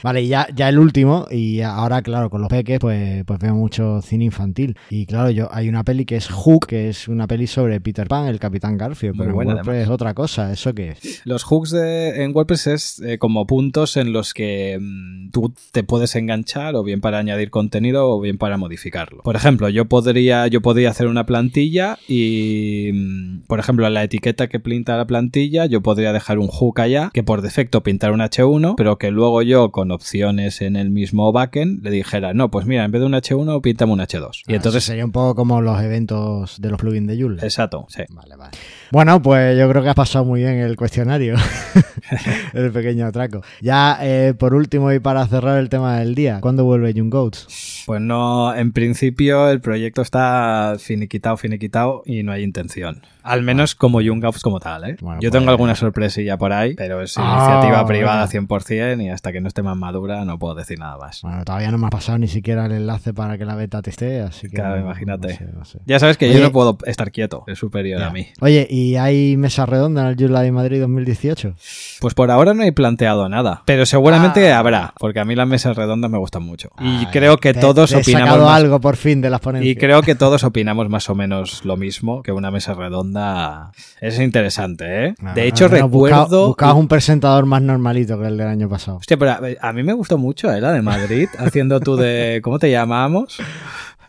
[0.04, 3.56] vale, y ya, ya el último, y ahora, claro, con los peques, pues, pues veo
[3.56, 4.78] mucho cine infantil.
[4.90, 8.06] Y claro, yo hay una peli que es Hook, que es una peli sobre Peter
[8.10, 10.52] Pan, el Capitán Garfield, pero en WordPress es otra cosa.
[10.52, 11.22] ¿Eso qué es?
[11.24, 15.84] Los hooks de, en WordPress es eh, como puntos en los que mm, tú te
[15.84, 19.24] puedes enganchar, o bien para añadir contenido, o bien para modificarlo.
[19.24, 24.04] Por ejemplo, yo podría, yo podría hacer una plantilla y, mm, por ejemplo, en la
[24.04, 28.12] etiqueta que pinta la plantilla, yo podría dejar un hook allá que por defecto pintar
[28.12, 32.52] un H1, pero que luego yo, con opciones en el mismo backend, le dijera, no,
[32.52, 34.44] pues mira, en vez de un H1, píntame un H2.
[34.48, 34.84] Y Ah, entonces.
[34.84, 37.44] sería un poco como los eventos de los plugins de Joomla.
[37.44, 38.04] Exacto, sí.
[38.10, 38.52] Vale, vale.
[38.92, 41.36] Bueno, pues yo creo que has pasado muy bien el cuestionario.
[42.54, 43.42] el pequeño atraco.
[43.62, 47.84] Ya, eh, por último, y para cerrar el tema del día, ¿cuándo vuelve Young Goats?
[47.86, 53.02] Pues no, en principio el proyecto está finiquitado, finiquitado y no hay intención.
[53.24, 54.96] Al menos como Young Ops como tal, ¿eh?
[55.02, 58.28] Bueno, Yo pues- tengo alguna sorpresilla por ahí, pero es Ah, iniciativa privada venga.
[58.28, 61.22] 100% y hasta que no esté más madura no puedo decir nada más.
[61.22, 64.22] Bueno, todavía no me ha pasado ni siquiera el enlace para que la beta teste,
[64.22, 64.56] así que.
[64.56, 65.28] Claro, no- imagínate.
[65.28, 65.80] no sé, no sé.
[65.86, 66.36] Ya sabes que Oye.
[66.36, 68.08] yo no puedo estar quieto, es superior Ya.
[68.08, 68.28] a mí.
[68.42, 71.56] Oye, ¿y hay mesa redonda en el Joomla de Madrid 2018?
[72.02, 74.60] Pues por ahora no he planteado nada, pero seguramente Ah.
[74.60, 76.70] habrá, porque a mí las mesas redondas me gustan mucho.
[76.80, 79.30] Y Ay, creo que te- todos te he opinamos sacado más- algo por fin de
[79.30, 79.72] las ponencias.
[79.72, 84.18] Y creo que todos opinamos más o menos lo mismo, que una mesa redonda es
[84.20, 85.16] interesante, ¿eh?
[85.22, 86.48] Ah, De hecho, recuerdo...
[86.48, 88.98] Buscabas un presentador más normalito que el del año pasado.
[88.98, 89.40] Hostia, pero a,
[89.70, 90.62] a mí me gustó mucho, ¿eh?
[90.62, 92.40] La de Madrid, haciendo tú de...
[92.44, 93.38] ¿Cómo te llamamos?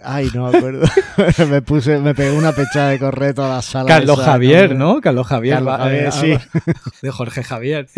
[0.07, 0.87] Ay, no me acuerdo.
[1.51, 3.87] me puse, me pegué una pechada de correr toda la sala.
[3.89, 5.01] Carlos esa, Javier, ¿no?
[5.01, 5.55] Carlos Javier.
[5.55, 6.35] Carlos va- Javier, eh, sí.
[7.03, 7.89] De Jorge Javier.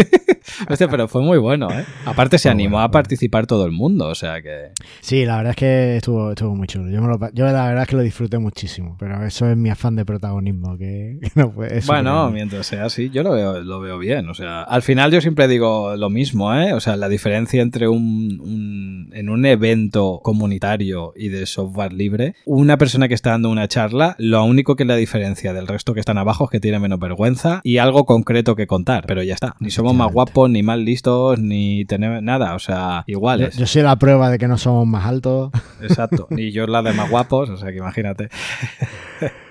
[0.69, 1.85] Hostia, pero fue muy bueno, ¿eh?
[2.05, 2.93] Aparte se animó bueno, a bueno.
[2.93, 4.71] participar todo el mundo, o sea que...
[5.01, 6.91] Sí, la verdad es que estuvo, estuvo muy chulo.
[6.91, 9.57] Yo, me lo pa- yo la verdad es que lo disfruté muchísimo, pero eso es
[9.57, 11.53] mi afán de protagonismo, que, no.
[11.87, 14.29] Bueno, mientras sea así, yo lo veo, lo veo bien.
[14.29, 16.73] O sea, al final yo siempre digo lo mismo, ¿eh?
[16.73, 22.35] O sea, la diferencia entre un, un- en un evento comunitario y de software libre,
[22.45, 26.01] una persona que está dando una charla, lo único que la diferencia del resto que
[26.01, 29.55] están abajo es que tiene menos vergüenza y algo concreto que contar, pero ya está.
[29.61, 30.15] Ni somos más Efectivamente.
[30.51, 33.57] Ni más listos, ni tenemos nada, o sea, yo, iguales.
[33.57, 35.51] yo soy la prueba de que no somos más altos.
[35.83, 36.29] Exacto.
[36.37, 38.29] Y yo la de más guapos, o sea, que imagínate.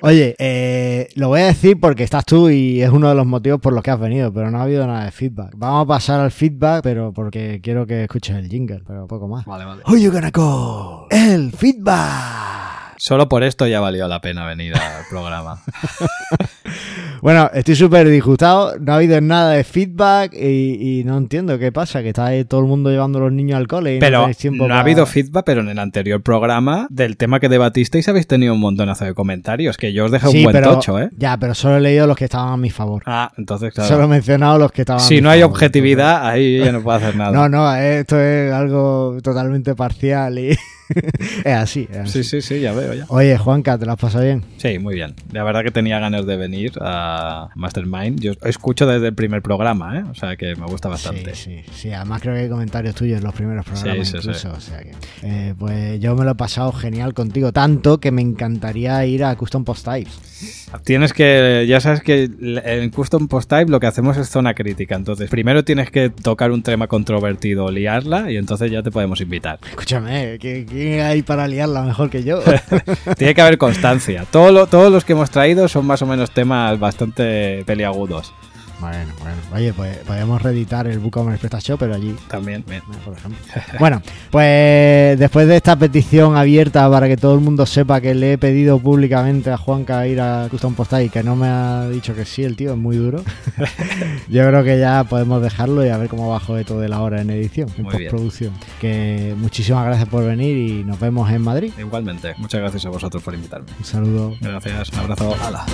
[0.02, 3.60] Oye, eh, lo voy a decir porque estás tú y es uno de los motivos
[3.60, 5.54] por los que has venido, pero no ha habido nada de feedback.
[5.56, 9.46] Vamos a pasar al feedback, pero porque quiero que escuches el jingle, pero poco más.
[9.46, 9.82] Vale, vale.
[9.88, 11.08] Who you gonna call?
[11.10, 12.96] El feedback.
[12.98, 15.62] Solo por esto ya valió la pena venir al programa.
[17.22, 21.72] Bueno, estoy súper disgustado, no ha habido nada de feedback y, y no entiendo qué
[21.72, 24.00] pasa, que está ahí todo el mundo llevando a los niños al cole y no
[24.00, 27.50] Pero tenéis tiempo no ha habido feedback, pero en el anterior programa del tema que
[27.50, 30.74] debatisteis habéis tenido un montonazo de comentarios, que yo os dejé Sí, un buen pero,
[30.76, 31.10] tocho, ¿eh?
[31.18, 33.04] Ya, pero solo he leído los que estaban a mi favor.
[33.06, 33.90] Ah, entonces claro.
[33.90, 36.72] Solo he mencionado los que estaban a si mi no hay favor, objetividad, ahí ya
[36.72, 37.32] no puedo hacer nada.
[37.36, 40.50] No, no, esto es algo totalmente parcial y
[41.44, 41.88] es así.
[41.92, 42.24] es así.
[42.24, 43.06] Sí, sí, sí, ya veo ya.
[43.10, 44.44] Oye, Juanca, ¿te lo has pasado bien?
[44.58, 45.16] Sí, muy bien.
[45.32, 48.20] La verdad que tenía ganas de venir a Mastermind.
[48.20, 50.04] Yo escucho desde el primer programa, ¿eh?
[50.10, 51.34] O sea que me gusta bastante.
[51.36, 51.92] Sí, sí, sí.
[51.92, 54.52] Además creo que hay comentarios tuyos en los primeros programas Sí, sí, incluso.
[54.52, 54.92] O sea que,
[55.24, 59.36] eh, pues yo me lo he pasado genial contigo, tanto que me encantaría ir a
[59.36, 60.66] Custom Post Types.
[60.84, 64.96] Tienes que, ya sabes que en Custom Post Type lo que hacemos es zona crítica.
[64.96, 69.60] Entonces, primero tienes que tocar un tema controvertido, liarla y entonces ya te podemos invitar.
[69.70, 72.40] Escúchame, ¿qué- ¿quién hay para liarla mejor que yo?
[73.18, 74.26] Tiene que haber constancia.
[74.30, 78.34] Todo lo- todos los que hemos traído son más o menos temas bastante peliagudos.
[78.80, 79.36] bueno, bueno.
[79.54, 82.64] Oye, pues podemos reeditar el WooCommerce PrestaShop, pero allí También.
[82.68, 82.82] bien.
[83.06, 83.40] por ejemplo.
[83.80, 84.02] Bueno,
[84.32, 88.38] pues después de esta petición abierta para que todo el mundo sepa que le he
[88.38, 92.26] pedido públicamente a Juanca ir a Custom Postal y que no me ha dicho que
[92.26, 93.24] sí, el tío es muy duro.
[94.30, 97.22] Yo creo que ya podemos dejarlo y a ver cómo bajo esto de la hora
[97.22, 98.10] en edición, en Muy bien.
[98.12, 98.54] postproducción.
[98.82, 101.72] Que muchísimas gracias por venir y nos vemos en Madrid.
[101.80, 102.34] Igualmente.
[102.38, 103.68] Muchas gracias a vosotros por invitarme.
[103.80, 104.34] Un saludo.
[104.42, 104.90] Gracias.
[104.92, 105.36] Un abrazo.
[105.42, 105.66] Hala.